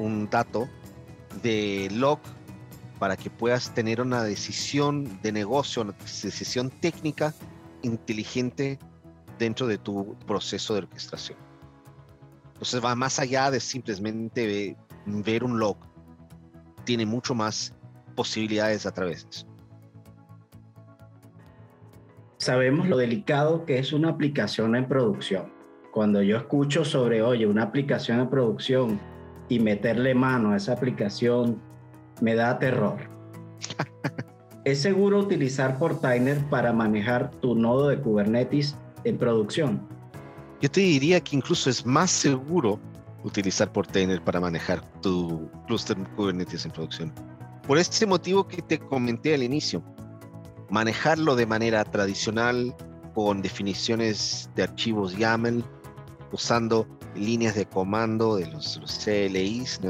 un 0.00 0.28
dato 0.28 0.68
de 1.44 1.90
log 1.92 2.18
para 2.98 3.16
que 3.16 3.30
puedas 3.30 3.72
tener 3.72 4.00
una 4.00 4.24
decisión 4.24 5.20
de 5.22 5.30
negocio, 5.30 5.82
una 5.82 5.92
decisión 5.92 6.70
técnica 6.70 7.32
inteligente 7.82 8.80
dentro 9.38 9.68
de 9.68 9.78
tu 9.78 10.16
proceso 10.26 10.74
de 10.74 10.80
orquestación. 10.80 11.49
Entonces 12.60 12.84
va 12.84 12.94
más 12.94 13.18
allá 13.18 13.50
de 13.50 13.58
simplemente 13.58 14.76
ver 15.06 15.44
un 15.44 15.58
log. 15.58 15.78
Tiene 16.84 17.06
mucho 17.06 17.34
más 17.34 17.74
posibilidades 18.14 18.84
a 18.84 18.92
través 18.92 19.24
de 19.24 19.30
eso. 19.30 19.46
Sabemos 22.36 22.86
lo 22.86 22.98
delicado 22.98 23.64
que 23.64 23.78
es 23.78 23.94
una 23.94 24.10
aplicación 24.10 24.76
en 24.76 24.86
producción. 24.86 25.50
Cuando 25.90 26.22
yo 26.22 26.36
escucho 26.36 26.84
sobre, 26.84 27.22
oye, 27.22 27.46
una 27.46 27.62
aplicación 27.62 28.20
en 28.20 28.28
producción 28.28 29.00
y 29.48 29.58
meterle 29.58 30.14
mano 30.14 30.52
a 30.52 30.58
esa 30.58 30.74
aplicación, 30.74 31.62
me 32.20 32.34
da 32.34 32.58
terror. 32.58 32.98
¿Es 34.66 34.82
seguro 34.82 35.18
utilizar 35.18 35.78
Portainer 35.78 36.36
para 36.50 36.74
manejar 36.74 37.30
tu 37.30 37.54
nodo 37.54 37.88
de 37.88 37.98
Kubernetes 37.98 38.76
en 39.04 39.16
producción? 39.16 39.89
Yo 40.60 40.70
te 40.70 40.80
diría 40.80 41.20
que 41.20 41.36
incluso 41.36 41.70
es 41.70 41.86
más 41.86 42.10
seguro 42.10 42.78
utilizar 43.24 43.72
Portainer 43.72 44.22
para 44.22 44.40
manejar 44.40 44.82
tu 45.00 45.50
cluster 45.66 45.96
Kubernetes 46.16 46.66
en 46.66 46.72
producción. 46.72 47.12
Por 47.66 47.78
este 47.78 48.06
motivo 48.06 48.46
que 48.46 48.60
te 48.60 48.78
comenté 48.78 49.34
al 49.34 49.42
inicio, 49.42 49.82
manejarlo 50.68 51.34
de 51.34 51.46
manera 51.46 51.84
tradicional 51.84 52.74
con 53.14 53.40
definiciones 53.40 54.50
de 54.54 54.64
archivos 54.64 55.16
YAML, 55.16 55.64
usando 56.32 56.86
líneas 57.14 57.54
de 57.54 57.66
comando 57.66 58.36
de 58.36 58.46
los, 58.46 58.78
CLIs, 59.04 59.80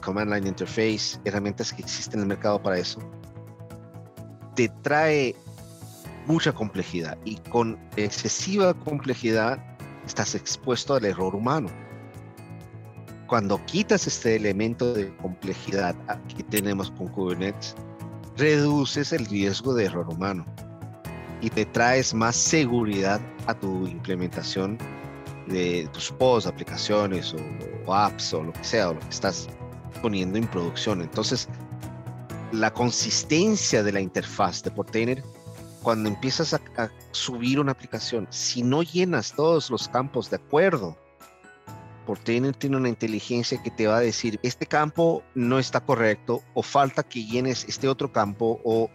Command 0.00 0.34
Line 0.34 0.48
Interface, 0.48 1.18
herramientas 1.24 1.72
que 1.72 1.82
existen 1.82 2.20
en 2.20 2.22
el 2.22 2.28
mercado 2.28 2.60
para 2.60 2.78
eso, 2.78 3.00
te 4.56 4.68
trae 4.82 5.34
mucha 6.26 6.52
complejidad 6.52 7.16
y 7.24 7.36
con 7.36 7.78
excesiva 7.96 8.74
complejidad 8.74 9.75
estás 10.06 10.34
expuesto 10.34 10.94
al 10.94 11.04
error 11.04 11.34
humano. 11.34 11.68
Cuando 13.26 13.64
quitas 13.66 14.06
este 14.06 14.36
elemento 14.36 14.94
de 14.94 15.14
complejidad 15.16 15.96
que 16.36 16.44
tenemos 16.44 16.90
con 16.92 17.08
Kubernetes, 17.08 17.74
reduces 18.36 19.12
el 19.12 19.26
riesgo 19.26 19.74
de 19.74 19.86
error 19.86 20.08
humano 20.08 20.44
y 21.40 21.50
te 21.50 21.64
traes 21.66 22.14
más 22.14 22.36
seguridad 22.36 23.20
a 23.46 23.54
tu 23.54 23.86
implementación 23.86 24.78
de 25.48 25.88
tus 25.92 26.10
posts, 26.12 26.48
aplicaciones 26.48 27.34
o, 27.86 27.94
apps 27.94 28.32
o 28.34 28.42
lo 28.42 28.52
que 28.52 28.64
sea, 28.64 28.90
o 28.90 28.94
lo 28.94 29.00
que 29.00 29.08
estás 29.08 29.48
poniendo 30.02 30.38
en 30.38 30.46
producción. 30.48 31.02
Entonces, 31.02 31.48
la 32.52 32.72
consistencia 32.72 33.82
de 33.82 33.92
la 33.92 34.00
interfaz 34.00 34.62
de 34.62 34.70
Portainer, 34.70 35.22
cuando 35.86 36.08
empiezas 36.08 36.52
a, 36.52 36.60
a, 36.78 36.90
subir 37.12 37.60
una 37.60 37.70
aplicación, 37.70 38.26
si 38.30 38.64
no 38.64 38.82
llenas 38.82 39.32
todos 39.36 39.70
los 39.70 39.88
campos 39.88 40.28
de 40.30 40.34
acuerdo, 40.34 40.96
Portainer 42.04 42.52
tiene 42.56 42.76
una 42.76 42.88
inteligencia 42.88 43.62
que 43.62 43.70
te 43.70 43.86
va 43.86 43.98
a 43.98 44.00
decir, 44.00 44.40
este 44.42 44.66
campo 44.66 45.22
no 45.36 45.60
está 45.60 45.78
correcto 45.78 46.42
o 46.54 46.64
falta 46.64 47.04
que 47.04 47.24
llenes 47.24 47.66
este 47.68 47.86
otro 47.86 48.10
campo 48.10 48.60
o 48.64 48.90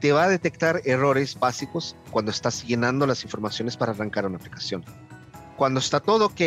te 0.00 0.12
va 0.12 0.24
a 0.24 0.28
detectar 0.30 0.80
errores 0.86 1.38
básicos 1.38 1.94
cuando 2.10 2.30
estás 2.30 2.66
llenando 2.66 3.06
las 3.06 3.22
informaciones 3.22 3.76
para 3.76 3.92
arrancar 3.92 4.24
una 4.24 4.38
aplicación. 4.38 4.82
Cuando 5.58 5.78
está 5.78 6.00
todo 6.00 6.24
ok, 6.24 6.40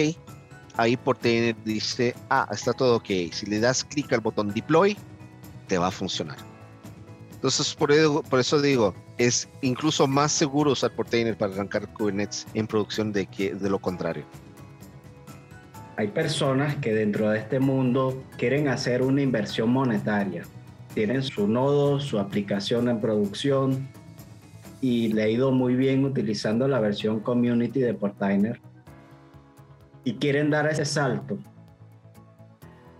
ahí 0.76 0.98
por 0.98 1.20
tener 1.20 1.56
dice, 1.66 2.16
ah, 2.32 2.48
está 2.52 2.74
todo 2.74 2.96
ok. 2.96 3.32
Si 3.32 3.46
le 3.46 3.60
das 3.60 3.84
clic 3.84 4.12
al 4.12 4.22
botón 4.22 4.56
deploy, 4.56 4.98
te 5.68 5.78
va 5.78 5.90
a 5.90 5.92
funcionar. 5.92 6.53
Entonces, 7.44 7.76
por 7.76 8.40
eso, 8.40 8.62
digo, 8.62 8.96
es 9.18 9.50
incluso 9.62 10.08
más 10.08 10.32
seguro 10.32 10.72
usar 10.72 10.96
Portainer 10.96 11.38
para 11.38 11.52
arrancar 11.52 11.92
Kubernetes 11.92 12.48
en 12.54 12.66
producción 12.68 13.12
de, 13.12 13.26
que, 13.26 13.54
de 13.54 13.70
lo 13.70 13.80
contrario. 13.80 14.24
Hay 15.98 16.08
personas 16.08 16.78
que 16.78 16.94
dentro 16.94 17.32
de 17.32 17.40
este 17.40 17.60
mundo 17.60 18.24
quieren 18.38 18.70
hacer 18.70 19.02
una 19.02 19.22
inversión 19.22 19.72
monetaria. 19.72 20.44
Tienen 20.94 21.22
su 21.22 21.46
nodo, 21.46 22.00
su 22.00 22.18
aplicación 22.18 22.88
en 22.88 23.02
producción 23.02 23.90
y 24.80 25.12
le 25.12 25.24
ha 25.24 25.28
ido 25.28 25.52
muy 25.52 25.76
bien 25.76 26.06
utilizando 26.06 26.66
la 26.70 26.80
versión 26.80 27.20
community 27.20 27.82
de 27.82 27.94
Portainer 27.94 28.62
y 30.06 30.14
quieren 30.14 30.50
dar 30.50 30.66
ese 30.68 30.86
salto, 30.86 31.38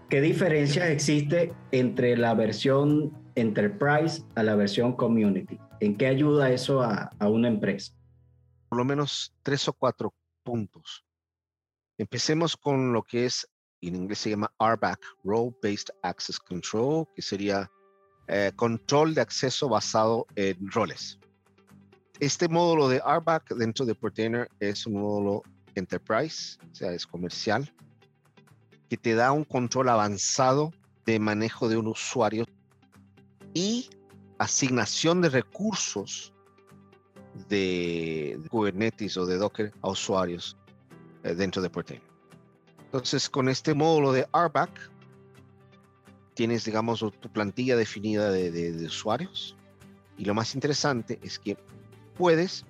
¿qué 0.10 0.20
diferencias 0.20 0.90
existe 0.90 1.54
entre 1.72 2.18
la 2.18 2.34
versión 2.34 3.23
Enterprise 3.36 4.24
a 4.36 4.44
la 4.44 4.56
versión 4.56 4.94
Community? 4.94 5.60
¿En 5.80 5.98
qué 5.98 6.08
ayuda 6.08 6.52
eso 6.52 6.82
a, 6.82 7.10
a 7.20 7.30
una 7.30 7.48
empresa? 7.48 7.94
Por 8.70 8.78
lo 8.78 8.86
menos 8.86 9.34
tres 9.44 9.68
o 9.68 9.74
cuatro 9.74 10.14
puntos. 10.44 11.06
Empecemos 11.98 12.58
con 12.58 12.92
lo 12.92 13.04
que 13.04 13.26
es, 13.26 13.48
en 13.82 13.96
inglés 13.96 14.20
se 14.20 14.32
llama 14.32 14.52
RBAC, 14.60 15.00
Role 15.24 15.56
Based 15.62 15.94
Access 16.02 16.40
Control, 16.40 17.06
que 17.16 17.22
sería 17.22 17.70
eh, 18.28 18.52
control 18.56 19.14
de 19.14 19.22
acceso 19.22 19.68
basado 19.68 20.26
en 20.36 20.72
roles. 20.72 21.20
Este 22.20 22.48
módulo 22.48 22.88
de 22.88 23.00
RBAC 23.00 23.54
dentro 23.56 23.86
de 23.86 23.96
Portainer 23.96 24.50
es 24.60 24.86
un 24.88 24.94
módulo 24.94 25.44
enterprise, 25.76 26.58
o 26.72 26.76
sea, 26.76 26.94
es 26.94 27.06
comercial, 27.06 27.74
que 28.90 28.98
te 28.98 29.14
da 29.16 29.32
un 29.32 29.44
control 29.44 29.90
avanzado 29.90 30.72
de 31.06 31.20
manejo 31.20 31.68
de 31.68 31.78
un 31.78 31.88
usuario 31.88 32.46
y 33.54 33.90
asignación 34.38 35.22
de 35.22 35.30
recursos 35.30 36.34
de 37.50 38.40
Kubernetes 38.50 39.18
o 39.18 39.26
de 39.26 39.38
Docker 39.38 39.74
a 39.82 39.90
usuarios 39.90 40.58
eh, 41.24 41.34
dentro 41.34 41.62
de 41.62 41.70
Portainer. 41.70 42.04
Entonces, 42.86 43.30
con 43.30 43.50
este 43.50 43.74
módulo 43.74 44.12
de 44.12 44.28
RBAC, 44.34 44.92
tienes, 46.36 46.66
digamos, 46.66 47.00
tu 47.00 47.30
plantilla 47.32 47.76
definida 47.76 48.32
de, 48.32 48.52
de 48.52 48.86
usuarios. 48.86 49.56
Y 50.18 50.26
lo 50.26 50.34
más 50.34 50.54
interesante 50.54 51.20
es 51.24 51.40
que 51.40 51.58
puedes, 52.16 52.66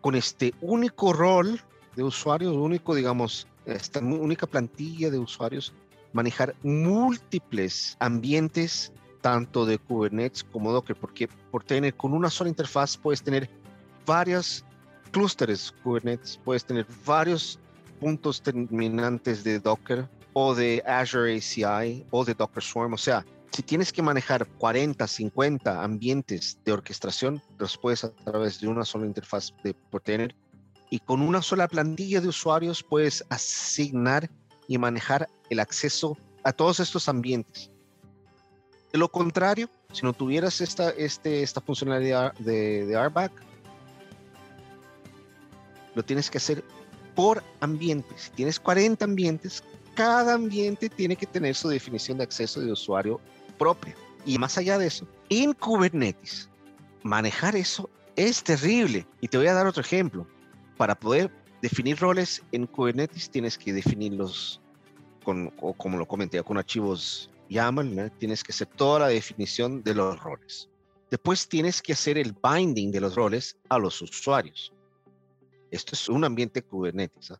con 0.00 0.14
este 0.14 0.54
único 0.60 1.12
rol 1.12 1.60
de 1.96 2.04
usuarios, 2.04 2.54
único, 2.54 2.94
digamos, 2.94 3.48
esta 3.66 4.00
única 4.00 4.46
plantilla 4.46 5.10
de 5.10 5.18
usuarios, 5.18 5.72
manejar 6.12 6.54
múltiples 6.62 7.96
ambientes, 8.00 8.92
tanto 9.22 9.64
de 9.64 9.78
Kubernetes 9.78 10.44
como 10.44 10.72
Docker, 10.72 10.96
porque 10.96 11.28
por 11.50 11.64
tener 11.64 11.94
con 11.94 12.12
una 12.12 12.28
sola 12.28 12.50
interfaz 12.50 12.98
puedes 12.98 13.22
tener 13.22 13.48
varios 14.04 14.64
clústeres 15.12 15.72
Kubernetes, 15.82 16.38
puedes 16.44 16.64
tener 16.64 16.86
varios 17.06 17.58
puntos 18.00 18.42
terminantes 18.42 19.44
de 19.44 19.58
Docker 19.58 20.08
o 20.34 20.54
de 20.54 20.82
Azure 20.86 21.36
ACI 21.36 22.04
o 22.10 22.24
de 22.24 22.34
Docker 22.34 22.62
Swarm, 22.62 22.92
o 22.92 22.98
sea, 22.98 23.24
si 23.52 23.62
tienes 23.62 23.92
que 23.92 24.00
manejar 24.00 24.46
40, 24.46 25.06
50 25.06 25.84
ambientes 25.84 26.58
de 26.64 26.72
orquestación, 26.72 27.42
los 27.58 27.76
puedes 27.76 28.02
a 28.02 28.10
través 28.10 28.60
de 28.60 28.68
una 28.68 28.82
sola 28.82 29.04
interfaz 29.04 29.52
de 29.62 29.74
Portainer 29.74 30.34
y 30.88 30.98
con 31.00 31.20
una 31.20 31.42
sola 31.42 31.68
plantilla 31.68 32.22
de 32.22 32.28
usuarios 32.28 32.82
puedes 32.82 33.22
asignar 33.28 34.30
y 34.68 34.78
manejar 34.78 35.28
el 35.50 35.60
acceso 35.60 36.16
a 36.44 36.52
todos 36.52 36.80
estos 36.80 37.10
ambientes. 37.10 37.71
De 38.92 38.98
lo 38.98 39.10
contrario, 39.10 39.68
si 39.92 40.02
no 40.02 40.12
tuvieras 40.12 40.60
esta, 40.60 40.90
este, 40.90 41.42
esta 41.42 41.60
funcionalidad 41.60 42.34
de, 42.34 42.86
de 42.86 43.08
RBAC, 43.08 43.32
lo 45.94 46.02
tienes 46.02 46.30
que 46.30 46.38
hacer 46.38 46.64
por 47.14 47.42
ambiente. 47.60 48.14
Si 48.16 48.30
tienes 48.30 48.60
40 48.60 49.04
ambientes, 49.04 49.62
cada 49.94 50.34
ambiente 50.34 50.88
tiene 50.88 51.16
que 51.16 51.26
tener 51.26 51.54
su 51.54 51.68
definición 51.68 52.18
de 52.18 52.24
acceso 52.24 52.60
de 52.60 52.72
usuario 52.72 53.20
propia. 53.58 53.94
Y 54.24 54.38
más 54.38 54.56
allá 54.58 54.78
de 54.78 54.86
eso, 54.86 55.06
en 55.28 55.52
Kubernetes, 55.52 56.48
manejar 57.02 57.56
eso 57.56 57.90
es 58.16 58.42
terrible. 58.42 59.06
Y 59.20 59.28
te 59.28 59.38
voy 59.38 59.46
a 59.46 59.54
dar 59.54 59.66
otro 59.66 59.82
ejemplo 59.82 60.26
para 60.76 60.94
poder 60.94 61.30
definir 61.60 61.98
roles 61.98 62.42
en 62.52 62.66
Kubernetes 62.66 63.30
tienes 63.30 63.56
que 63.56 63.72
definirlos 63.72 64.60
con, 65.24 65.52
o 65.60 65.72
como 65.72 65.96
lo 65.96 66.06
comenté, 66.06 66.42
con 66.42 66.58
archivos 66.58 67.30
YAML, 67.52 68.10
tienes 68.18 68.42
que 68.42 68.52
hacer 68.52 68.68
toda 68.68 69.00
la 69.00 69.08
definición 69.08 69.82
de 69.82 69.94
los 69.94 70.20
roles. 70.22 70.68
Después 71.10 71.46
tienes 71.46 71.82
que 71.82 71.92
hacer 71.92 72.16
el 72.16 72.34
binding 72.42 72.90
de 72.90 73.00
los 73.00 73.14
roles 73.14 73.58
a 73.68 73.78
los 73.78 74.00
usuarios. 74.00 74.72
Esto 75.70 75.94
es 75.94 76.08
un 76.08 76.24
ambiente 76.24 76.62
Kubernetes. 76.62 77.32
¿ah? 77.32 77.38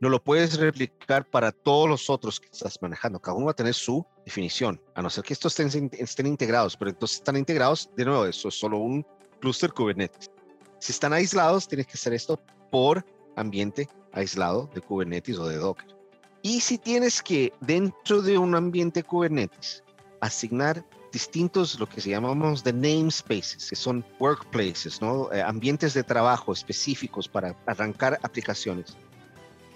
No 0.00 0.08
lo 0.08 0.22
puedes 0.22 0.58
replicar 0.58 1.28
para 1.28 1.50
todos 1.50 1.88
los 1.88 2.10
otros 2.10 2.38
que 2.38 2.48
estás 2.52 2.78
manejando. 2.80 3.18
Cada 3.18 3.36
uno 3.36 3.46
va 3.46 3.52
a 3.52 3.56
tener 3.56 3.74
su 3.74 4.06
definición, 4.24 4.80
a 4.94 5.02
no 5.02 5.10
ser 5.10 5.24
que 5.24 5.32
estos 5.32 5.58
estén, 5.58 5.90
estén 5.92 6.26
integrados. 6.26 6.76
Pero 6.76 6.90
entonces 6.90 7.18
están 7.18 7.36
integrados, 7.36 7.90
de 7.96 8.04
nuevo, 8.04 8.26
eso 8.26 8.48
es 8.48 8.58
solo 8.58 8.78
un 8.78 9.04
clúster 9.40 9.72
Kubernetes. 9.72 10.30
Si 10.78 10.92
están 10.92 11.12
aislados, 11.12 11.66
tienes 11.66 11.86
que 11.86 11.94
hacer 11.94 12.12
esto 12.12 12.40
por 12.70 13.04
ambiente 13.36 13.88
aislado 14.12 14.70
de 14.72 14.80
Kubernetes 14.80 15.38
o 15.38 15.48
de 15.48 15.56
Docker. 15.56 15.97
Y 16.42 16.60
si 16.60 16.78
tienes 16.78 17.22
que, 17.22 17.52
dentro 17.60 18.22
de 18.22 18.38
un 18.38 18.54
ambiente 18.54 19.02
Kubernetes, 19.02 19.82
asignar 20.20 20.84
distintos, 21.12 21.78
lo 21.80 21.88
que 21.88 22.00
se 22.00 22.10
llamamos 22.10 22.62
de 22.62 22.72
namespaces, 22.72 23.68
que 23.68 23.76
son 23.76 24.04
workplaces, 24.20 25.00
¿no? 25.00 25.32
Eh, 25.32 25.42
ambientes 25.42 25.94
de 25.94 26.02
trabajo 26.02 26.52
específicos 26.52 27.28
para 27.28 27.56
arrancar 27.66 28.18
aplicaciones 28.22 28.96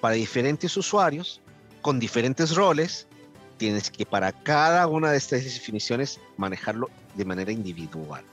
para 0.03 0.17
diferentes 0.17 0.77
usuarios 0.77 1.41
con 1.81 2.01
diferentes 2.01 2.55
roles. 2.57 3.07
Tienes 3.57 3.89
que 3.89 4.05
para 4.05 4.33
cada 4.33 4.89
una 4.89 5.13
de 5.13 5.19
estas 5.19 5.45
definiciones 5.45 6.21
manejarlo 6.37 6.91
de 7.15 7.25
manera 7.25 7.53
individual. 7.53 8.25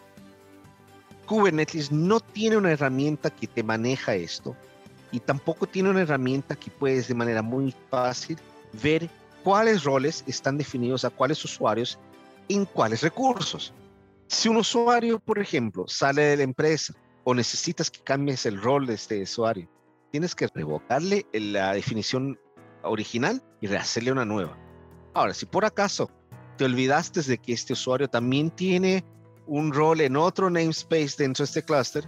Kubernetes 1.28 1.92
no 1.92 2.20
tiene 2.20 2.58
una 2.58 2.72
herramienta 2.72 3.30
que 3.30 3.46
te 3.46 3.62
maneja 3.62 4.16
esto 4.16 4.58
y 5.12 5.20
tampoco 5.20 5.66
tiene 5.66 5.90
una 5.90 6.02
herramienta 6.02 6.56
que 6.56 6.72
puedes 6.72 7.08
de 7.08 7.16
manera 7.16 7.42
muy 7.42 7.74
fácil 7.90 8.38
ver 8.84 9.10
cuáles 9.44 9.84
roles 9.84 10.24
están 10.28 10.58
definidos 10.58 11.06
a 11.06 11.10
cuáles 11.10 11.44
usuarios 11.44 11.98
en 12.48 12.66
cuáles 12.66 13.02
recursos. 13.02 13.74
Si 14.28 14.48
un 14.50 14.58
usuario, 14.58 15.20
por 15.20 15.40
ejemplo, 15.40 15.88
sale 15.88 16.22
de 16.22 16.38
la 16.38 16.44
empresa 16.44 16.94
o 17.24 17.34
necesitas 17.34 17.90
que 17.90 18.02
cambies 18.02 18.46
el 18.46 18.62
rol 18.62 18.86
de 18.86 18.94
este 18.94 19.22
usuario, 19.24 19.68
tienes 20.12 20.36
que 20.36 20.48
revocarle 20.48 21.26
la 21.34 21.74
definición 21.74 22.40
original 22.84 23.42
y 23.62 23.68
rehacerle 23.68 24.12
una 24.12 24.26
nueva. 24.26 24.58
Ahora, 25.14 25.34
si 25.34 25.46
por 25.46 25.66
acaso 25.66 26.10
te 26.58 26.66
olvidaste 26.66 27.22
de 27.22 27.38
que 27.38 27.54
este 27.54 27.74
usuario 27.74 28.10
también 28.10 28.52
tiene 28.52 29.04
un 29.48 29.74
rol 29.74 30.02
en 30.02 30.16
otro 30.16 30.50
namespace 30.50 31.16
dentro 31.18 31.44
de 31.44 31.48
este 31.48 31.64
clúster, 31.64 32.08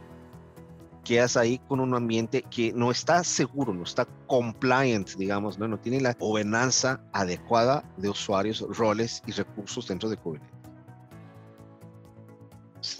quedas 1.03 1.37
ahí 1.37 1.59
con 1.67 1.79
un 1.79 1.95
ambiente 1.95 2.43
que 2.43 2.73
no 2.73 2.91
está 2.91 3.23
seguro, 3.23 3.73
no 3.73 3.83
está 3.83 4.05
compliant, 4.27 5.09
digamos, 5.15 5.57
no, 5.57 5.67
no 5.67 5.79
tiene 5.79 5.99
la 6.01 6.13
gobernanza 6.13 7.01
adecuada 7.13 7.83
de 7.97 8.09
usuarios, 8.09 8.65
roles 8.69 9.23
y 9.25 9.31
recursos 9.31 9.87
dentro 9.87 10.09
de 10.09 10.17
Kubernetes. 10.17 10.61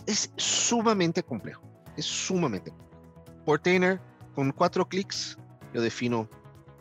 Es 0.06 0.32
sumamente 0.36 1.24
complejo, 1.24 1.64
es 1.98 2.06
sumamente 2.06 2.72
complejo. 2.72 2.92
Portainer, 3.46 4.00
con 4.36 4.52
cuatro 4.52 4.88
clics, 4.88 5.38
yo 5.74 5.82
defino 5.82 6.30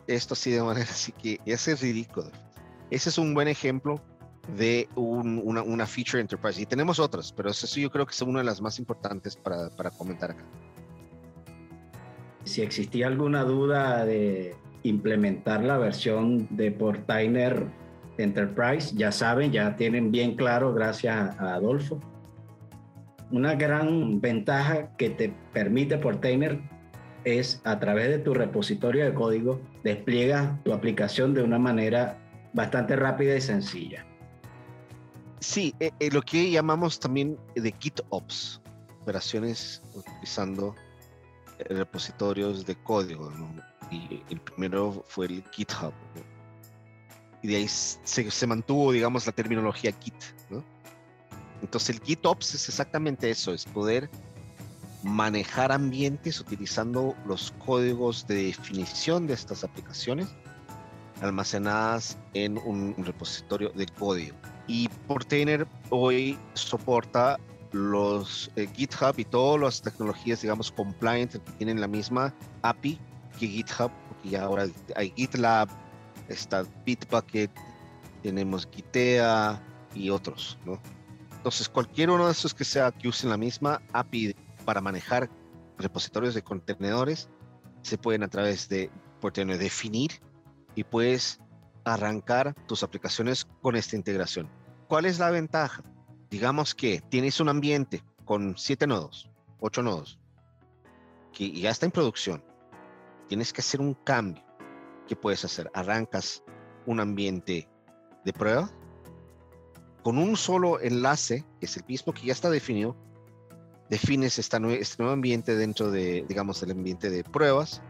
esto 0.07 0.33
así 0.33 0.51
de 0.51 0.61
manera 0.61 0.89
así 0.89 1.11
que 1.11 1.39
ese 1.45 1.73
es 1.73 1.81
ridículo. 1.81 2.31
Ese 2.89 3.09
es 3.09 3.17
un 3.17 3.33
buen 3.33 3.47
ejemplo 3.47 4.01
de 4.55 4.89
una, 4.95 5.61
una, 5.61 5.87
feature 5.87 6.19
enterprise. 6.19 6.61
Y 6.61 6.65
tenemos 6.65 6.99
otras, 6.99 7.31
pero 7.31 7.49
eso 7.49 7.67
yo 7.79 7.89
creo 7.89 8.05
que 8.05 8.11
es 8.11 8.21
una 8.21 8.39
de 8.39 8.45
las 8.45 8.59
más 8.59 8.79
importantes 8.79 9.35
para, 9.35 9.69
para 9.69 9.91
comentar 9.91 10.31
acá 10.31 10.43
si 12.43 12.61
existía 12.61 13.07
alguna 13.07 13.43
duda 13.43 14.05
de 14.05 14.55
implementar 14.83 15.63
la 15.63 15.77
versión 15.77 16.47
de 16.49 16.71
Portainer 16.71 17.67
Enterprise, 18.17 18.95
ya 18.95 19.11
saben, 19.11 19.51
ya 19.51 19.75
tienen 19.75 20.11
bien 20.11 20.35
claro, 20.35 20.73
gracias 20.73 21.15
a 21.39 21.55
Adolfo. 21.55 21.99
Una 23.31 23.55
gran 23.55 24.19
ventaja 24.19 24.95
que 24.97 25.09
te 25.09 25.33
permite 25.53 25.97
Portainer 25.97 26.59
es 27.23 27.61
a 27.63 27.79
través 27.79 28.09
de 28.09 28.19
tu 28.19 28.33
repositorio 28.33 29.05
de 29.05 29.13
código, 29.13 29.61
despliegas 29.83 30.61
tu 30.63 30.73
aplicación 30.73 31.33
de 31.33 31.43
una 31.43 31.59
manera 31.59 32.17
bastante 32.53 32.95
rápida 32.95 33.35
y 33.35 33.41
sencilla. 33.41 34.05
Sí, 35.39 35.73
eh, 35.79 35.91
eh, 35.99 36.09
lo 36.11 36.21
que 36.21 36.51
llamamos 36.51 36.99
también 36.99 37.37
de 37.55 37.73
GitOps, 37.79 38.61
operaciones 39.01 39.81
utilizando 39.95 40.75
repositorios 41.69 42.65
de 42.65 42.75
código, 42.75 43.31
y 43.91 44.23
el 44.29 44.39
primero 44.39 45.03
fue 45.07 45.27
el 45.27 45.43
GitHub. 45.51 45.93
Y 47.43 47.47
de 47.47 47.55
ahí 47.57 47.67
se, 47.67 48.47
mantuvo, 48.47 48.91
digamos, 48.91 49.25
la 49.25 49.31
terminología 49.31 49.91
Git. 49.99 50.13
¿no? 50.49 50.63
Entonces 51.61 51.95
el 51.95 52.01
GitOps 52.01 52.53
es 52.53 52.69
exactamente 52.69 53.29
eso, 53.29 53.53
es 53.53 53.65
poder 53.65 54.09
manejar 55.03 55.71
ambientes 55.71 56.39
utilizando 56.39 57.15
los 57.25 57.51
códigos 57.65 58.27
de 58.27 58.43
definición 58.43 59.25
de 59.25 59.33
estas 59.33 59.63
aplicaciones 59.63 60.27
almacenadas 61.21 62.17
en 62.33 62.57
un 62.59 62.95
repositorio 62.97 63.69
de 63.69 63.85
código. 63.87 64.35
Y 64.67 64.87
Portainer 65.07 65.67
hoy 65.89 66.37
soporta 66.53 67.39
los 67.71 68.51
eh, 68.55 68.67
GitHub 68.73 69.17
y 69.17 69.25
todas 69.25 69.61
las 69.61 69.81
tecnologías, 69.81 70.41
digamos, 70.41 70.71
compliant 70.71 71.31
que 71.31 71.39
tienen 71.53 71.79
la 71.79 71.87
misma 71.87 72.33
API 72.63 72.99
que 73.39 73.47
GitHub, 73.47 73.91
porque 74.07 74.29
ya 74.29 74.43
ahora 74.43 74.67
hay 74.95 75.13
GitLab, 75.15 75.69
está 76.27 76.65
Bitbucket, 76.85 77.51
tenemos 78.21 78.67
Gitea 78.71 79.61
y 79.95 80.09
otros, 80.09 80.57
¿no? 80.65 80.79
Entonces, 81.31 81.69
cualquier 81.69 82.11
uno 82.11 82.27
de 82.27 82.33
esos 82.33 82.53
que 82.53 82.63
sea 82.63 82.91
que 82.91 83.07
usen 83.07 83.29
la 83.29 83.37
misma 83.37 83.81
API 83.93 84.35
para 84.63 84.79
manejar 84.79 85.29
repositorios 85.77 86.35
de 86.35 86.43
contenedores, 86.43 87.29
se 87.81 87.97
pueden 87.97 88.21
a 88.23 88.27
través 88.27 88.69
de 88.69 88.91
Portainer 89.19 89.57
definir 89.57 90.11
y 90.75 90.83
puedes 90.83 91.39
arrancar 91.83 92.53
tus 92.67 92.83
aplicaciones 92.83 93.45
con 93.61 93.75
esta 93.75 93.95
integración. 93.95 94.47
¿Cuál 94.87 95.05
es 95.05 95.17
la 95.17 95.31
ventaja? 95.31 95.81
Digamos 96.31 96.73
que 96.73 97.01
tienes 97.09 97.41
un 97.41 97.49
ambiente 97.49 98.01
con 98.23 98.57
siete 98.57 98.87
nodos, 98.87 99.29
ocho 99.59 99.83
nodos, 99.83 100.17
que 101.33 101.51
ya 101.51 101.69
está 101.69 101.85
en 101.85 101.91
producción, 101.91 102.41
tienes 103.27 103.51
que 103.51 103.59
hacer 103.59 103.81
un 103.81 103.93
cambio. 103.93 104.43
¿Qué 105.07 105.15
puedes 105.17 105.43
hacer? 105.43 105.69
Arrancas 105.73 106.41
un 106.85 107.01
ambiente 107.01 107.69
de 108.23 108.33
prueba 108.33 108.71
con 110.03 110.17
un 110.17 110.35
solo 110.37 110.79
enlace, 110.79 111.45
que 111.59 111.65
es 111.65 111.77
el 111.77 111.83
mismo 111.85 112.13
que 112.13 112.25
ya 112.25 112.31
está 112.31 112.49
definido, 112.49 112.95
defines 113.89 114.39
esta 114.39 114.57
este 114.69 115.03
nuevo 115.03 115.13
ambiente 115.13 115.55
dentro 115.55 115.91
de, 115.91 116.25
digamos, 116.27 116.61
del 116.61 116.71
ambiente 116.71 117.09
de 117.09 117.23
pruebas 117.25 117.81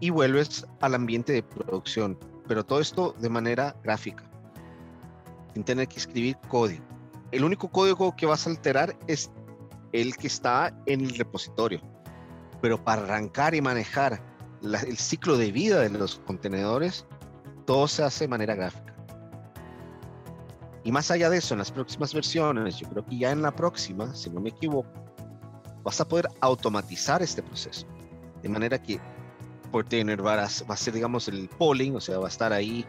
y 0.00 0.08
vuelves 0.10 0.66
al 0.80 0.94
ambiente 0.94 1.34
de 1.34 1.42
producción, 1.42 2.18
pero 2.48 2.64
todo 2.64 2.80
esto 2.80 3.14
de 3.20 3.28
manera 3.28 3.76
gráfica, 3.84 4.24
sin 5.52 5.64
tener 5.64 5.86
que 5.86 5.98
escribir 5.98 6.38
código 6.48 6.91
el 7.32 7.44
único 7.44 7.70
código 7.70 8.14
que 8.14 8.26
vas 8.26 8.46
a 8.46 8.50
alterar 8.50 8.96
es 9.06 9.30
el 9.92 10.16
que 10.16 10.26
está 10.26 10.72
en 10.86 11.00
el 11.00 11.16
repositorio. 11.16 11.80
Pero 12.60 12.82
para 12.82 13.02
arrancar 13.02 13.54
y 13.54 13.60
manejar 13.60 14.22
el 14.62 14.96
ciclo 14.96 15.36
de 15.36 15.50
vida 15.50 15.80
de 15.80 15.90
los 15.90 16.20
contenedores, 16.20 17.06
todo 17.66 17.88
se 17.88 18.04
hace 18.04 18.24
de 18.24 18.28
manera 18.28 18.54
gráfica. 18.54 18.94
Y 20.84 20.92
más 20.92 21.10
allá 21.10 21.30
de 21.30 21.38
eso, 21.38 21.54
en 21.54 21.58
las 21.58 21.70
próximas 21.70 22.12
versiones, 22.12 22.76
yo 22.78 22.88
creo 22.88 23.06
que 23.06 23.18
ya 23.18 23.30
en 23.30 23.42
la 23.42 23.54
próxima, 23.54 24.14
si 24.14 24.30
no 24.30 24.40
me 24.40 24.50
equivoco, 24.50 24.90
vas 25.82 26.00
a 26.00 26.06
poder 26.06 26.28
automatizar 26.40 27.22
este 27.22 27.42
proceso. 27.42 27.86
De 28.42 28.48
manera 28.48 28.80
que 28.82 29.00
Portainer 29.70 30.24
va 30.24 30.34
a, 30.34 30.48
va 30.68 30.74
a 30.74 30.76
ser, 30.76 30.94
digamos, 30.94 31.28
el 31.28 31.48
polling, 31.48 31.94
o 31.94 32.00
sea, 32.00 32.18
va 32.18 32.26
a 32.26 32.28
estar 32.28 32.52
ahí 32.52 32.84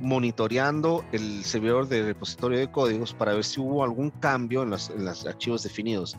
monitoreando 0.00 1.04
el 1.12 1.44
servidor 1.44 1.88
de 1.88 2.02
repositorio 2.02 2.58
de 2.58 2.70
códigos 2.70 3.14
para 3.14 3.34
ver 3.34 3.44
si 3.44 3.60
hubo 3.60 3.84
algún 3.84 4.10
cambio 4.10 4.62
en 4.62 4.70
los, 4.70 4.90
archivos 5.26 5.62
definidos. 5.62 6.16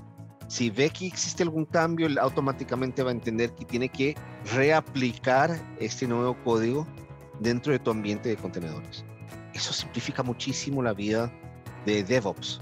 Si 0.48 0.70
ve 0.70 0.90
que 0.90 1.08
existe 1.08 1.44
algún 1.44 1.66
cambio, 1.66 2.06
él 2.06 2.18
automáticamente 2.20 3.04
va 3.04 3.10
a 3.10 3.14
entender 3.14 3.54
que 3.56 3.66
tiene 3.66 3.90
que 3.90 4.16
reaplicar 4.54 5.60
este 5.80 6.08
nuevo 6.08 6.38
código 6.44 6.88
dentro 7.40 7.74
de 7.74 7.80
tu 7.80 7.92
ambiente 7.92 8.30
de 8.30 8.38
contenedores. 8.38 9.04
Eso 9.54 9.74
simplifica 9.74 10.22
muchísimo 10.22 10.84
la 10.84 10.94
vida 10.94 11.32
de 11.86 12.04
DevOps 12.04 12.62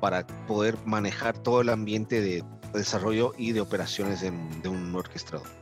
para 0.00 0.26
poder 0.46 0.78
manejar 0.86 1.36
todo 1.36 1.60
el 1.60 1.68
ambiente 1.68 2.20
de 2.20 2.42
desarrollo 2.72 3.32
y 3.36 3.52
de 3.52 3.60
operaciones 3.60 4.22
de, 4.22 4.32
de 4.62 4.68
un 4.68 4.94
orquestador 4.94 5.59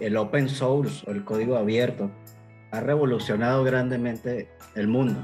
el 0.00 0.16
open 0.16 0.48
source 0.48 1.08
o 1.08 1.12
el 1.12 1.24
código 1.24 1.56
abierto 1.56 2.10
ha 2.70 2.80
revolucionado 2.80 3.64
grandemente 3.64 4.48
el 4.74 4.88
mundo. 4.88 5.20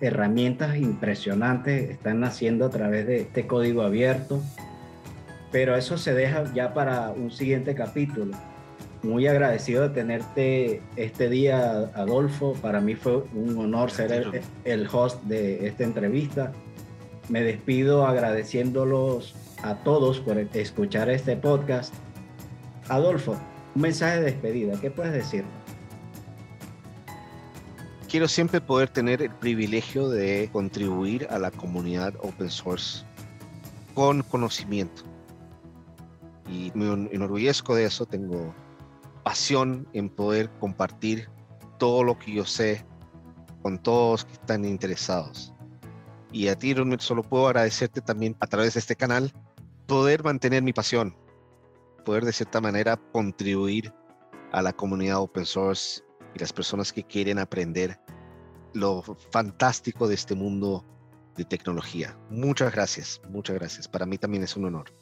Herramientas 0.00 0.76
impresionantes 0.76 1.90
están 1.90 2.20
naciendo 2.20 2.66
a 2.66 2.70
través 2.70 3.06
de 3.06 3.20
este 3.20 3.46
código 3.46 3.82
abierto, 3.82 4.40
pero 5.52 5.76
eso 5.76 5.98
se 5.98 6.14
deja 6.14 6.44
ya 6.52 6.74
para 6.74 7.10
un 7.10 7.30
siguiente 7.30 7.74
capítulo. 7.74 8.36
Muy 9.02 9.26
agradecido 9.26 9.82
de 9.82 9.90
tenerte 9.90 10.82
este 10.96 11.28
día, 11.28 11.90
Adolfo. 11.94 12.54
Para 12.54 12.80
mí 12.80 12.94
fue 12.94 13.22
un 13.34 13.56
honor 13.58 13.90
ser 13.90 14.10
el, 14.12 14.40
el 14.64 14.88
host 14.90 15.22
de 15.24 15.66
esta 15.66 15.84
entrevista. 15.84 16.52
me 17.28 17.42
despido 17.42 18.06
agradeciéndolos 18.06 19.34
a 19.62 19.76
todos 19.76 20.20
por 20.20 20.38
escuchar 20.38 21.10
este 21.10 21.36
podcast. 21.36 21.94
Adolfo, 22.88 23.36
un 23.74 23.82
mensaje 23.82 24.20
de 24.20 24.24
despedida, 24.26 24.80
¿qué 24.80 24.90
puedes 24.90 25.12
decir? 25.12 25.44
Quiero 28.08 28.28
siempre 28.28 28.60
poder 28.60 28.88
tener 28.88 29.22
el 29.22 29.30
privilegio 29.30 30.08
de 30.08 30.48
contribuir 30.52 31.26
a 31.30 31.38
la 31.38 31.50
comunidad 31.50 32.14
open 32.22 32.48
source 32.48 33.04
con 33.94 34.22
conocimiento. 34.22 35.02
Y 36.48 36.70
me 36.74 37.08
enorgullezco 37.12 37.74
de 37.74 37.86
eso, 37.86 38.06
tengo 38.06 38.54
pasión 39.24 39.88
en 39.94 40.08
poder 40.08 40.50
compartir 40.60 41.28
todo 41.78 42.04
lo 42.04 42.18
que 42.18 42.34
yo 42.34 42.44
sé 42.44 42.84
con 43.62 43.82
todos 43.82 44.24
que 44.24 44.34
están 44.34 44.64
interesados. 44.64 45.52
Y 46.30 46.48
a 46.48 46.56
ti, 46.56 46.74
solo 46.98 47.22
puedo 47.22 47.46
agradecerte 47.46 48.00
también 48.00 48.36
a 48.40 48.46
través 48.46 48.74
de 48.74 48.80
este 48.80 48.94
canal 48.94 49.32
poder 49.86 50.22
mantener 50.22 50.62
mi 50.62 50.72
pasión, 50.72 51.16
poder 52.04 52.24
de 52.24 52.32
cierta 52.32 52.60
manera 52.60 52.96
contribuir 53.12 53.92
a 54.52 54.62
la 54.62 54.72
comunidad 54.72 55.20
open 55.20 55.46
source 55.46 56.02
y 56.34 56.38
las 56.38 56.52
personas 56.52 56.92
que 56.92 57.02
quieren 57.02 57.38
aprender 57.38 57.98
lo 58.72 59.02
fantástico 59.30 60.06
de 60.06 60.14
este 60.14 60.34
mundo 60.34 60.84
de 61.36 61.44
tecnología. 61.44 62.16
Muchas 62.30 62.72
gracias, 62.72 63.20
muchas 63.28 63.56
gracias. 63.56 63.88
Para 63.88 64.06
mí 64.06 64.18
también 64.18 64.44
es 64.44 64.56
un 64.56 64.66
honor. 64.66 64.92